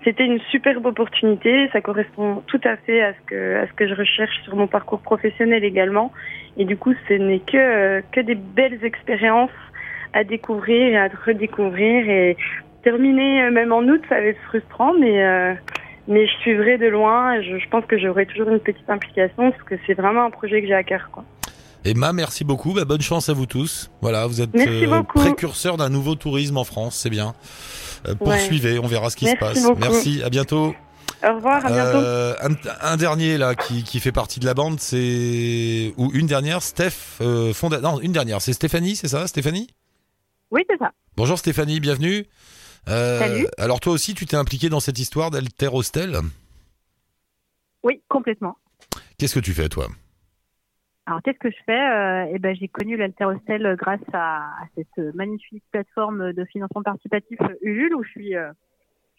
c'était 0.04 0.24
une 0.24 0.38
superbe 0.50 0.86
opportunité. 0.86 1.68
Ça 1.72 1.80
correspond 1.80 2.44
tout 2.46 2.60
à 2.62 2.76
fait 2.76 3.02
à 3.02 3.12
ce 3.12 3.72
que 3.72 3.88
je 3.88 3.94
recherche 3.94 4.40
sur 4.44 4.54
mon 4.54 4.68
parcours 4.68 5.00
professionnel 5.00 5.64
également. 5.64 6.12
Et 6.56 6.64
du 6.64 6.76
coup, 6.76 6.94
ce 7.08 7.14
n'est 7.14 7.40
que 7.40 8.02
que 8.12 8.20
des 8.20 8.36
belles 8.36 8.84
expériences 8.84 9.50
à 10.12 10.22
découvrir 10.22 10.92
et 10.92 10.96
à 10.96 11.08
redécouvrir. 11.26 12.08
Et 12.08 12.36
terminer 12.86 13.42
euh, 13.42 13.50
même 13.50 13.72
en 13.72 13.82
août, 13.82 14.02
ça 14.08 14.14
va 14.22 14.26
être 14.32 14.40
frustrant, 14.48 14.92
mais 15.02 15.16
euh, 15.22 15.54
mais 16.06 16.26
je 16.28 16.32
suivrai 16.42 16.78
de 16.78 16.86
loin. 16.86 17.34
Et 17.34 17.42
je, 17.42 17.58
je 17.58 17.68
pense 17.68 17.84
que 17.90 17.98
j'aurai 17.98 18.26
toujours 18.26 18.48
une 18.48 18.60
petite 18.60 18.88
implication 18.88 19.50
parce 19.50 19.62
que 19.64 19.74
c'est 19.86 19.94
vraiment 19.94 20.24
un 20.24 20.30
projet 20.30 20.62
que 20.62 20.68
j'ai 20.68 20.74
à 20.74 20.84
cœur. 20.84 21.10
Quoi. 21.12 21.24
Emma, 21.84 22.12
merci 22.12 22.44
beaucoup. 22.44 22.72
Bah, 22.74 22.84
bonne 22.84 23.00
chance 23.00 23.28
à 23.28 23.32
vous 23.32 23.46
tous. 23.46 23.90
Voilà, 24.00 24.26
vous 24.26 24.40
êtes 24.40 24.50
beaucoup. 24.88 25.18
précurseur 25.18 25.76
d'un 25.76 25.88
nouveau 25.88 26.14
tourisme 26.14 26.56
en 26.56 26.64
France, 26.64 26.94
c'est 26.96 27.10
bien. 27.10 27.34
Euh, 28.06 28.14
poursuivez, 28.14 28.78
on 28.78 28.86
verra 28.86 29.10
ce 29.10 29.16
qui 29.16 29.24
Merci 29.24 29.38
se 29.38 29.44
passe. 29.44 29.62
beaucoup. 29.64 29.80
Merci, 29.80 30.22
à 30.24 30.30
bientôt. 30.30 30.74
Au 31.24 31.34
revoir, 31.34 31.64
à 31.66 31.70
bientôt. 31.70 31.98
Euh, 31.98 32.34
un, 32.42 32.92
un 32.92 32.96
dernier 32.96 33.38
là 33.38 33.54
qui, 33.54 33.82
qui 33.82 34.00
fait 34.00 34.12
partie 34.12 34.38
de 34.38 34.46
la 34.46 34.54
bande, 34.54 34.78
c'est 34.78 35.92
ou 35.96 36.10
une 36.12 36.26
dernière, 36.26 36.60
Steph 36.62 37.20
euh, 37.20 37.52
Fonda... 37.52 37.80
Non, 37.80 38.00
une 38.00 38.12
dernière, 38.12 38.40
c'est 38.40 38.52
Stéphanie, 38.52 38.96
c'est 38.96 39.08
ça, 39.08 39.26
Stéphanie? 39.26 39.68
Oui, 40.50 40.62
c'est 40.68 40.78
ça. 40.78 40.90
Bonjour 41.16 41.38
Stéphanie, 41.38 41.80
bienvenue. 41.80 42.26
Euh, 42.88 43.18
Salut. 43.18 43.46
Alors 43.58 43.80
toi 43.80 43.92
aussi, 43.92 44.14
tu 44.14 44.26
t'es 44.26 44.36
impliqué 44.36 44.68
dans 44.68 44.80
cette 44.80 44.98
histoire 44.98 45.30
d'Alter 45.30 45.68
Hostel? 45.72 46.18
Oui, 47.82 48.02
complètement. 48.08 48.56
Qu'est-ce 49.18 49.34
que 49.34 49.40
tu 49.40 49.52
fais 49.52 49.68
toi? 49.68 49.88
Alors 51.06 51.22
qu'est-ce 51.22 51.38
que 51.38 51.50
je 51.50 51.56
fais? 51.64 51.72
Euh, 51.72 52.32
Eh 52.34 52.38
ben 52.38 52.54
j'ai 52.56 52.68
connu 52.68 52.96
l'Alterostel 52.96 53.76
grâce 53.76 54.00
à, 54.12 54.38
à, 54.38 54.66
cette 54.76 55.14
magnifique 55.14 55.64
plateforme 55.70 56.32
de 56.32 56.44
financement 56.44 56.82
participatif 56.82 57.38
Ulule 57.62 57.94
où 57.94 58.02
je 58.02 58.10
suis 58.10 58.36
euh, 58.36 58.50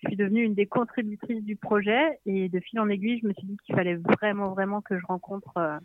je 0.04 0.10
suis 0.10 0.18
devenue 0.18 0.44
une 0.44 0.54
des 0.54 0.68
contributrices 0.68 1.44
du 1.44 1.56
projet 1.56 2.20
et 2.26 2.50
de 2.50 2.60
fil 2.60 2.80
en 2.80 2.88
aiguille, 2.88 3.20
je 3.22 3.28
me 3.28 3.34
suis 3.34 3.48
dit 3.48 3.58
qu'il 3.66 3.74
fallait 3.74 3.96
vraiment 3.96 4.54
vraiment 4.54 4.82
que 4.82 5.00
je 5.00 5.06
rencontre 5.08 5.80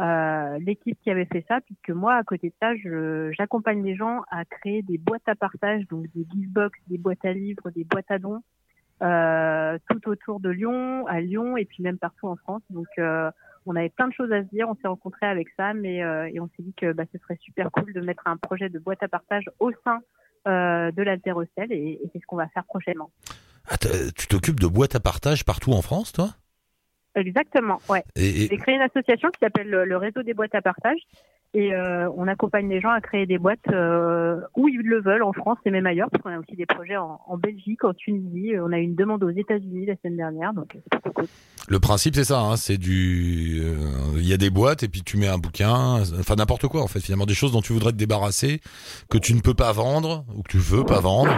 euh, 0.00 0.04
euh 0.04 0.58
l'équipe 0.58 0.98
qui 1.02 1.10
avait 1.10 1.26
fait 1.26 1.44
ça, 1.48 1.60
puisque 1.60 1.90
moi 1.90 2.14
à 2.14 2.22
côté 2.24 2.48
de 2.48 2.54
ça, 2.60 2.74
j'accompagne 3.32 3.82
les 3.82 3.96
gens 3.96 4.22
à 4.30 4.44
créer 4.44 4.82
des 4.82 4.98
boîtes 4.98 5.28
à 5.28 5.34
partage, 5.34 5.86
donc 5.88 6.06
des 6.14 6.26
givebox, 6.32 6.78
des 6.88 6.98
boîtes 6.98 7.24
à 7.24 7.32
livres, 7.32 7.70
des 7.70 7.84
boîtes 7.84 8.10
à 8.10 8.18
dons, 8.18 8.42
euh, 9.02 9.78
tout 9.90 10.08
autour 10.08 10.40
de 10.40 10.50
Lyon, 10.50 11.06
à 11.06 11.20
Lyon 11.20 11.56
et 11.56 11.64
puis 11.64 11.82
même 11.82 11.98
partout 11.98 12.28
en 12.28 12.36
France. 12.36 12.62
Donc 12.70 12.88
on 13.66 13.76
avait 13.76 13.90
plein 13.90 14.08
de 14.08 14.12
choses 14.12 14.32
à 14.32 14.42
se 14.42 14.48
dire. 14.48 14.68
On 14.68 14.74
s'est 14.76 14.88
rencontrés 14.88 15.26
avec 15.26 15.48
et, 15.58 16.04
euh, 16.04 16.30
et 16.32 16.40
on 16.40 16.48
s'est 16.48 16.62
dit 16.62 16.74
que 16.74 16.92
bah, 16.92 17.04
ce 17.12 17.18
serait 17.18 17.38
super 17.40 17.70
cool 17.70 17.92
de 17.92 18.00
mettre 18.00 18.26
un 18.26 18.36
projet 18.36 18.68
de 18.68 18.78
boîte 18.78 19.02
à 19.02 19.08
partage 19.08 19.44
au 19.58 19.70
sein 19.84 20.00
euh, 20.46 20.90
de 20.90 21.02
l'Alterocell 21.02 21.72
et, 21.72 22.00
et 22.02 22.10
c'est 22.12 22.20
ce 22.20 22.26
qu'on 22.26 22.36
va 22.36 22.48
faire 22.48 22.64
prochainement. 22.64 23.10
Ah, 23.68 23.76
tu 24.14 24.26
t'occupes 24.28 24.60
de 24.60 24.66
boîtes 24.66 24.94
à 24.94 25.00
partage 25.00 25.44
partout 25.44 25.72
en 25.72 25.80
France, 25.80 26.12
toi? 26.12 26.30
Exactement, 27.14 27.78
ouais. 27.88 28.02
J'ai 28.16 28.56
créé 28.58 28.74
une 28.74 28.82
association 28.82 29.30
qui 29.30 29.38
s'appelle 29.40 29.68
le 29.68 29.96
Réseau 29.96 30.22
des 30.22 30.34
boîtes 30.34 30.54
à 30.54 30.62
partage 30.62 30.98
et 31.54 31.72
euh, 31.72 32.10
on 32.16 32.26
accompagne 32.26 32.68
les 32.68 32.80
gens 32.80 32.90
à 32.90 33.00
créer 33.00 33.26
des 33.26 33.38
boîtes 33.38 33.68
euh, 33.70 34.40
où 34.56 34.68
ils 34.68 34.82
le 34.82 35.00
veulent, 35.00 35.22
en 35.22 35.32
France 35.32 35.58
et 35.64 35.70
même 35.70 35.86
ailleurs, 35.86 36.10
parce 36.10 36.22
qu'on 36.22 36.30
a 36.30 36.38
aussi 36.38 36.56
des 36.56 36.66
projets 36.66 36.96
en, 36.96 37.20
en, 37.28 37.38
Belgique, 37.38 37.84
en 37.84 37.94
Tunisie. 37.94 38.54
On 38.60 38.72
a 38.72 38.78
eu 38.78 38.82
une 38.82 38.96
demande 38.96 39.22
aux 39.22 39.30
États-Unis 39.30 39.86
la 39.86 39.94
semaine 39.96 40.16
dernière, 40.16 40.52
donc 40.52 40.76
c'est 40.92 41.12
cool. 41.12 41.26
Le 41.68 41.78
principe, 41.78 42.16
c'est 42.16 42.24
ça. 42.24 42.40
Hein, 42.40 42.56
c'est 42.56 42.76
du, 42.76 43.60
euh, 43.62 44.16
il 44.16 44.28
y 44.28 44.32
a 44.32 44.36
des 44.36 44.50
boîtes 44.50 44.82
et 44.82 44.88
puis 44.88 45.02
tu 45.02 45.16
mets 45.16 45.28
un 45.28 45.38
bouquin, 45.38 46.02
enfin 46.18 46.34
n'importe 46.34 46.66
quoi 46.66 46.82
en 46.82 46.88
fait. 46.88 46.98
Finalement, 46.98 47.24
des 47.24 47.34
choses 47.34 47.52
dont 47.52 47.62
tu 47.62 47.72
voudrais 47.72 47.92
te 47.92 47.96
débarrasser, 47.96 48.60
que 49.08 49.18
tu 49.18 49.32
ne 49.32 49.40
peux 49.40 49.54
pas 49.54 49.70
vendre 49.70 50.24
ou 50.34 50.42
que 50.42 50.50
tu 50.50 50.58
veux 50.58 50.84
pas 50.84 51.00
vendre 51.00 51.32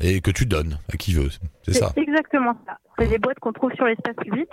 et 0.00 0.20
que 0.20 0.30
tu 0.30 0.44
donnes 0.44 0.78
à 0.92 0.98
qui 0.98 1.14
veut. 1.14 1.30
C'est 1.62 1.72
ça. 1.72 1.92
Exactement 1.96 2.54
ça. 2.66 2.76
C'est 2.98 3.08
des 3.08 3.18
boîtes 3.18 3.40
qu'on 3.40 3.52
trouve 3.52 3.72
sur 3.72 3.86
l'espace 3.86 4.16
public. 4.16 4.48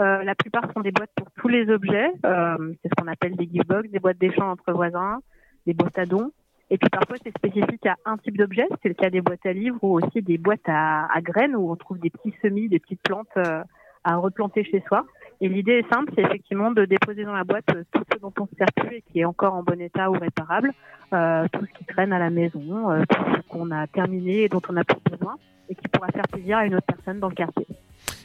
Euh, 0.00 0.22
la 0.22 0.34
plupart 0.34 0.72
sont 0.72 0.80
des 0.80 0.90
boîtes 0.90 1.10
pour 1.16 1.30
tous 1.32 1.48
les 1.48 1.68
objets. 1.70 2.10
Euh, 2.24 2.74
c'est 2.82 2.88
ce 2.88 2.94
qu'on 3.00 3.10
appelle 3.10 3.36
des 3.36 3.46
giftbox, 3.46 3.90
des 3.90 3.98
boîtes 3.98 4.18
d'échange 4.18 4.52
entre 4.52 4.72
voisins, 4.72 5.20
des 5.66 5.74
boîtes 5.74 5.98
à 5.98 6.06
dons. 6.06 6.32
Et 6.70 6.78
puis 6.78 6.88
parfois 6.88 7.16
c'est 7.22 7.36
spécifique 7.36 7.84
à 7.86 7.96
un 8.06 8.16
type 8.16 8.38
d'objet. 8.38 8.66
C'est 8.82 8.88
le 8.88 8.94
cas 8.94 9.10
des 9.10 9.20
boîtes 9.20 9.44
à 9.44 9.52
livres 9.52 9.78
ou 9.82 9.98
aussi 9.98 10.22
des 10.22 10.38
boîtes 10.38 10.66
à, 10.66 11.06
à 11.12 11.20
graines 11.20 11.54
où 11.54 11.70
on 11.70 11.76
trouve 11.76 11.98
des 11.98 12.10
petits 12.10 12.34
semis, 12.40 12.68
des 12.68 12.78
petites 12.78 13.02
plantes 13.02 13.28
euh, 13.36 13.62
à 14.04 14.16
replanter 14.16 14.64
chez 14.64 14.82
soi. 14.88 15.04
Et 15.40 15.48
l'idée 15.48 15.72
est 15.72 15.92
simple, 15.92 16.12
c'est 16.14 16.22
effectivement 16.22 16.70
de 16.70 16.84
déposer 16.84 17.24
dans 17.24 17.32
la 17.32 17.44
boîte 17.44 17.64
euh, 17.74 17.82
tout 17.90 18.02
ce 18.12 18.18
dont 18.20 18.32
on 18.38 18.46
se 18.46 18.54
sert 18.56 18.72
plus 18.76 18.96
et 18.96 19.02
qui 19.02 19.20
est 19.20 19.24
encore 19.24 19.54
en 19.54 19.62
bon 19.62 19.80
état 19.80 20.08
ou 20.08 20.14
réparable, 20.14 20.72
euh, 21.12 21.46
tout 21.52 21.66
ce 21.66 21.78
qui 21.78 21.84
traîne 21.84 22.12
à 22.12 22.18
la 22.18 22.30
maison, 22.30 22.90
euh, 22.90 23.02
tout 23.08 23.20
ce 23.36 23.48
qu'on 23.48 23.70
a 23.72 23.86
terminé 23.88 24.44
et 24.44 24.48
dont 24.48 24.62
on 24.68 24.74
n'a 24.74 24.84
plus 24.84 25.00
besoin 25.10 25.36
et 25.68 25.74
qui 25.74 25.88
pourra 25.88 26.08
faire 26.08 26.28
plaisir 26.30 26.58
à 26.58 26.66
une 26.66 26.76
autre 26.76 26.86
personne 26.86 27.18
dans 27.18 27.28
le 27.28 27.34
quartier. 27.34 27.66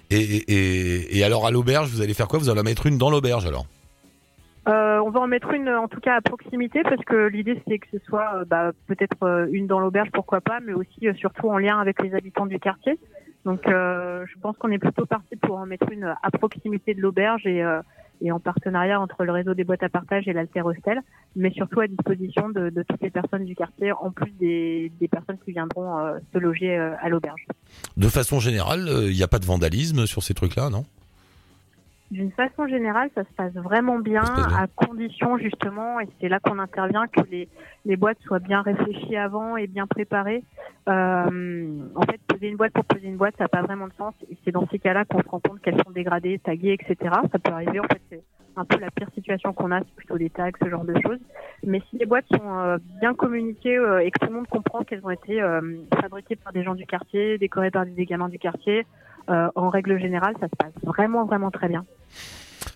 Et, 0.10 1.18
et, 1.18 1.24
alors 1.24 1.46
à 1.46 1.52
l'auberge, 1.52 1.90
vous 1.90 2.02
allez 2.02 2.14
faire 2.14 2.28
quoi? 2.28 2.40
Vous 2.40 2.50
allez 2.50 2.62
en 2.62 2.64
mettre 2.64 2.86
une 2.86 2.98
dans 2.98 3.10
l'auberge 3.10 3.46
alors? 3.46 3.66
Euh, 4.68 5.00
on 5.00 5.10
va 5.12 5.22
en 5.22 5.28
mettre 5.28 5.52
une 5.52 5.70
en 5.70 5.88
tout 5.88 6.02
cas 6.02 6.16
à 6.16 6.22
proximité 6.22 6.84
parce 6.84 7.04
que 7.06 7.28
l'idée 7.28 7.62
c'est 7.66 7.80
que 7.80 7.88
ce 7.90 8.00
soit 8.06 8.36
euh, 8.36 8.46
bah, 8.46 8.72
peut-être 8.88 9.24
euh, 9.24 9.48
une 9.50 9.66
dans 9.66 9.80
l'auberge 9.80 10.10
pourquoi 10.12 10.42
pas 10.42 10.60
mais 10.60 10.74
aussi 10.74 11.08
surtout 11.18 11.48
en 11.48 11.58
lien 11.58 11.80
avec 11.80 12.02
les 12.02 12.14
habitants 12.14 12.46
du 12.46 12.60
quartier. 12.60 13.00
Donc 13.46 13.62
je 13.66 14.40
pense 14.42 14.58
qu'on 14.58 14.72
est 14.72 14.78
plutôt 14.78 15.06
parti 15.06 15.38
pour 15.38 15.56
en 15.56 15.66
mettre 15.66 15.90
une 15.90 16.14
à 16.22 16.32
proximité 16.32 16.94
de 16.94 17.02
l'auberge 17.02 17.48
et 17.48 17.64
et 18.22 18.32
en 18.32 18.40
partenariat 18.40 19.00
entre 19.00 19.24
le 19.24 19.32
réseau 19.32 19.54
des 19.54 19.64
boîtes 19.64 19.84
à 19.84 19.90
partage 19.90 20.28
et 20.28 20.34
l'Alter 20.34 20.62
Hostel, 20.62 21.02
mais 21.36 21.52
surtout 21.52 21.80
à 21.80 21.88
disposition 21.88 22.50
de, 22.50 22.70
de, 22.70 22.84
toutes 22.84 23.02
les 23.02 23.10
personnes 23.10 23.46
du 23.46 23.56
quartier, 23.56 23.92
en 23.92 24.12
plus 24.12 24.32
des, 24.32 24.92
des 25.00 25.08
personnes 25.08 25.38
qui 25.44 25.52
viendront 25.52 25.98
euh, 26.00 26.18
se 26.34 26.38
loger 26.38 26.78
euh, 26.78 26.96
à 27.02 27.10
l'auberge. 27.10 27.46
De 27.96 28.08
façon 28.08 28.40
générale, 28.40 28.86
il 28.88 28.94
euh, 28.94 29.14
n'y 29.14 29.24
a 29.24 29.28
pas 29.28 29.40
de 29.40 29.46
vandalisme 29.46 30.06
sur 30.06 30.24
ces 30.24 30.34
trucs-là, 30.34 30.70
non? 30.70 30.86
D'une 32.10 32.32
façon 32.32 32.68
générale, 32.68 33.10
ça 33.16 33.24
se 33.24 33.34
passe 33.36 33.54
vraiment 33.54 34.00
bien, 34.00 34.24
à 34.24 34.68
condition 34.68 35.38
justement, 35.38 36.00
et 36.00 36.08
c'est 36.22 36.30
là 36.30 36.40
qu'on 36.40 36.58
intervient, 36.58 37.06
que 37.08 37.20
les, 37.30 37.50
les 37.86 37.98
boîtes 37.98 38.20
soient 38.26 38.40
bien 38.40 38.62
réfléchies 38.62 39.18
avant 39.18 39.58
et 39.58 39.68
bien 39.68 39.88
préparées. 39.88 40.44
Euh, 40.88 41.90
en 41.96 42.02
fait, 42.04 42.20
poser 42.28 42.48
une 42.48 42.56
boîte 42.56 42.74
pour 42.74 42.86
poser 42.86 43.08
une 43.08 43.18
boîte, 43.18 43.36
ça 43.38 43.46
n'a 43.46 43.48
pas 43.50 43.62
vraiment 43.62 43.88
de 43.88 43.94
sens. 43.94 44.14
Et 44.30 44.38
c'est 44.44 44.52
dans 44.52 44.68
ces 44.68 44.80
cas-là 44.80 45.06
qu'on 45.06 45.22
se 45.22 45.28
rend 45.28 45.40
compte 45.40 45.62
qu'elles 45.62 45.82
sont 45.86 45.92
dégradées, 45.92 46.40
taguées, 46.40 46.78
etc. 46.80 47.14
Ça 47.32 47.40
peut 47.40 47.52
arriver. 47.52 47.80
En 47.80 47.84
fait, 47.84 48.02
c'est 48.10 48.24
un 48.56 48.66
peu 48.66 48.80
la 48.80 48.90
pire 48.90 49.10
situation 49.14 49.54
qu'on 49.54 49.72
a, 49.72 49.80
c'est 49.80 49.96
plutôt 49.96 50.18
des 50.18 50.30
tags, 50.30 50.50
ce 50.62 50.70
genre 50.70 50.86
de 50.86 50.96
choses. 51.02 51.20
Mais 51.64 51.82
si 51.90 51.98
les 51.98 52.06
boîtes 52.06 52.26
sont 52.32 52.58
euh, 52.60 52.78
bien 53.00 53.14
communiquées 53.14 53.78
euh, 53.78 54.00
et 54.00 54.12
que 54.12 54.20
tout 54.20 54.28
le 54.28 54.36
monde 54.36 54.48
comprend 54.48 54.84
qu'elles 54.84 55.06
ont 55.06 55.10
été 55.10 55.42
fabriquées 56.00 56.38
par 56.38 56.54
des 56.54 56.64
gens 56.64 56.76
du 56.76 56.86
quartier, 56.86 57.38
décorées 57.38 57.72
par 57.72 57.86
des 57.86 58.06
gamins 58.06 58.30
du 58.30 58.40
quartier, 58.40 58.86
en 59.30 59.70
règle 59.70 60.00
générale, 60.00 60.36
ça 60.40 60.48
se 60.48 60.56
passe 60.56 60.72
vraiment, 60.84 61.26
vraiment 61.26 61.52
très 61.52 61.68
bien. 61.68 61.86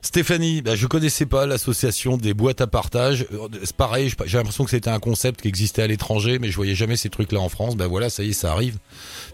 Stéphanie, 0.01 0.61
bah, 0.61 0.75
je 0.75 0.87
connaissais 0.87 1.25
pas 1.25 1.45
l'association 1.45 2.17
des 2.17 2.33
boîtes 2.33 2.61
à 2.61 2.67
partage. 2.67 3.25
Euh, 3.33 3.47
c'est 3.63 3.75
pareil, 3.75 4.11
j'ai 4.25 4.37
l'impression 4.37 4.63
que 4.63 4.69
c'était 4.69 4.89
un 4.89 4.99
concept 4.99 5.41
qui 5.41 5.47
existait 5.47 5.81
à 5.81 5.87
l'étranger, 5.87 6.39
mais 6.39 6.49
je 6.49 6.55
voyais 6.55 6.75
jamais 6.75 6.95
ces 6.95 7.09
trucs-là 7.09 7.39
en 7.39 7.49
France. 7.49 7.75
Ben 7.75 7.87
voilà, 7.87 8.09
ça 8.09 8.23
y 8.23 8.29
est, 8.29 8.33
ça 8.33 8.51
arrive. 8.51 8.77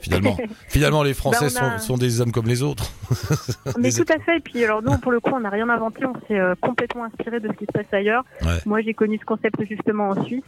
Finalement, 0.01 0.37
finalement, 0.67 1.03
les 1.03 1.13
Français 1.13 1.47
bah, 1.53 1.79
sont, 1.79 1.97
des 1.97 2.21
hommes 2.21 2.31
comme 2.31 2.47
les 2.47 2.63
autres. 2.63 2.91
mais 3.79 3.91
tout 3.91 4.05
à 4.09 4.19
fait. 4.19 4.37
Et 4.37 4.39
puis, 4.39 4.63
alors 4.63 4.81
nous, 4.81 4.97
pour 4.97 5.11
le 5.11 5.19
coup, 5.19 5.31
on 5.33 5.39
n'a 5.39 5.49
rien 5.49 5.69
inventé. 5.69 6.05
On 6.05 6.13
s'est 6.27 6.39
euh, 6.39 6.55
complètement 6.61 7.05
inspiré 7.05 7.39
de 7.39 7.47
ce 7.47 7.53
qui 7.53 7.65
se 7.65 7.71
passe 7.71 7.91
ailleurs. 7.91 8.23
Moi, 8.65 8.81
j'ai 8.81 8.93
connu 8.93 9.17
ce 9.19 9.25
concept 9.25 9.63
justement 9.67 10.09
en 10.09 10.25
Suisse. 10.25 10.43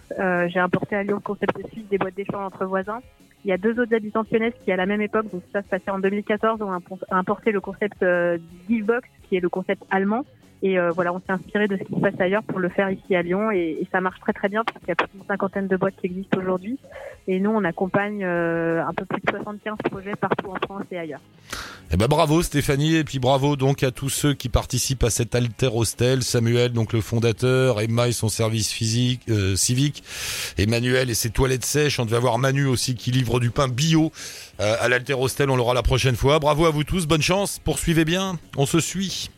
j'ai 0.48 0.60
importé 0.60 0.96
à 0.96 1.04
Lyon 1.04 1.16
le 1.16 1.22
concept 1.22 1.58
suisse 1.72 1.86
des 1.90 1.98
boîtes 1.98 2.16
d'échange 2.16 2.46
entre 2.46 2.66
voisins. 2.66 3.02
Il 3.46 3.50
y 3.50 3.54
a 3.54 3.58
deux 3.58 3.80
autres 3.80 3.94
habitants 3.96 4.24
de 4.24 4.50
qui, 4.64 4.72
à 4.72 4.76
la 4.76 4.86
même 4.86 5.02
époque, 5.02 5.32
donc 5.32 5.44
ça 5.54 5.62
se 5.62 5.68
passait 5.68 5.92
en 5.92 6.00
2014, 6.00 6.62
ont 6.62 6.82
importé 7.12 7.52
le 7.52 7.62
concept 7.62 8.04
euh, 8.04 8.38
Givebox, 8.68 9.08
qui 9.24 9.38
est 9.38 9.40
le 9.40 9.50
concept 9.50 9.84
allemand. 9.90 10.26
Et 10.62 10.78
euh, 10.78 10.92
voilà, 10.92 11.14
on 11.14 11.20
s'est 11.20 11.32
inspiré 11.32 11.68
de 11.68 11.78
ce 11.78 11.84
qui 11.84 11.94
se 11.94 12.00
passe 12.00 12.20
ailleurs 12.20 12.44
pour 12.44 12.60
le 12.60 12.70
faire 12.70 12.90
ici 12.92 13.16
à 13.16 13.22
Lyon 13.22 13.52
et, 13.52 13.78
et 13.82 13.88
ça 13.92 14.02
marche 14.02 14.20
très 14.20 14.34
très 14.34 14.50
bien 14.50 14.64
parce 14.64 14.78
qu'il 14.80 14.90
y 14.90 14.92
a 14.92 14.96
plus 14.96 15.08
d'une 15.14 15.26
cinquantaine 15.26 15.68
de 15.68 15.78
boîtes 15.78 15.96
qui 16.00 16.08
existent 16.08 16.38
aujourd'hui. 16.40 16.78
Et 17.28 17.40
nous, 17.40 17.52
on 17.52 17.64
accompagne 17.64 18.24
euh, 18.24 18.84
un 18.84 18.94
peu 18.94 19.06
plus 19.06 19.22
de 19.22 19.30
75 19.30 19.78
projets 19.90 20.16
partout 20.16 20.48
en 20.50 20.56
France 20.66 20.86
et 20.92 20.98
ailleurs. 20.98 21.22
Eh 21.92 21.98
ben 21.98 22.06
bravo 22.06 22.44
Stéphanie 22.44 22.96
et 22.96 23.04
puis 23.04 23.18
bravo 23.18 23.56
donc 23.56 23.82
à 23.82 23.90
tous 23.90 24.10
ceux 24.10 24.36
qui 24.36 24.48
participent 24.48 25.04
à 25.04 25.10
cet 25.10 25.34
alter 25.34 25.70
hostel. 25.74 26.22
Samuel 26.22 26.72
donc 26.72 26.94
le 26.94 27.02
fondateur, 27.02 27.82
Emma 27.82 28.08
et 28.08 28.12
son 28.12 28.30
service 28.30 28.72
physique 28.72 29.22
euh, 29.30 29.56
civique, 29.56 30.04
Emmanuel 30.58 31.10
et 31.10 31.16
ses 31.16 31.32
toilettes 31.32 31.66
sèches. 31.66 32.00
On 32.00 32.06
devait 32.06 32.18
avoir 32.18 32.38
Manu 32.38 32.68
aussi 32.68 32.96
qui 32.96 33.12
livre 33.12 33.40
du 33.40 33.50
pain 33.50 33.68
bio 33.68 34.12
euh, 34.60 34.76
à 34.80 34.88
l'alter 34.88 35.14
hostel. 35.14 35.50
On 35.50 35.56
l'aura 35.56 35.74
la 35.74 35.84
prochaine 35.84 36.16
fois. 36.16 36.38
Bravo 36.38 36.66
à 36.66 36.70
vous 36.70 36.84
tous, 36.84 37.08
bonne 37.08 37.24
chance, 37.24 37.60
poursuivez 37.64 38.06
bien, 38.06 38.38
on 38.56 38.68
se 38.68 38.80
suit. 38.80 39.30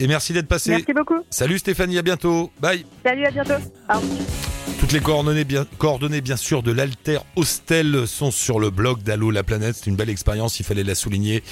Et 0.00 0.06
merci 0.06 0.32
d'être 0.32 0.48
passé. 0.48 0.70
Merci 0.70 0.94
beaucoup. 0.94 1.18
Salut 1.28 1.58
Stéphanie, 1.58 1.98
à 1.98 2.02
bientôt. 2.02 2.50
Bye. 2.58 2.86
Salut, 3.04 3.26
à 3.26 3.30
bientôt. 3.30 3.54
Toutes 4.80 4.92
les 4.92 5.00
coordonnées 5.00 5.44
bien, 5.44 5.66
coordonnées 5.76 6.22
bien 6.22 6.38
sûr 6.38 6.62
de 6.62 6.72
l'Alter 6.72 7.18
Hostel 7.36 8.06
sont 8.06 8.30
sur 8.30 8.58
le 8.58 8.70
blog 8.70 9.02
d'Allo 9.02 9.30
la 9.30 9.42
planète. 9.42 9.76
C'est 9.76 9.90
une 9.90 9.96
belle 9.96 10.08
expérience, 10.08 10.58
il 10.58 10.64
fallait 10.64 10.84
la 10.84 10.94
souligner. 10.94 11.42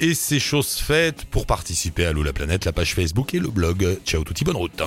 Et 0.00 0.14
c'est 0.14 0.40
chose 0.40 0.74
faite 0.78 1.24
pour 1.26 1.46
participer 1.46 2.04
à 2.04 2.08
Allo 2.08 2.24
la 2.24 2.32
planète, 2.32 2.64
la 2.64 2.72
page 2.72 2.94
Facebook 2.94 3.34
et 3.34 3.38
le 3.38 3.48
blog. 3.48 3.98
Ciao 4.04 4.24
touti, 4.24 4.42
bonne 4.42 4.56
route. 4.56 4.82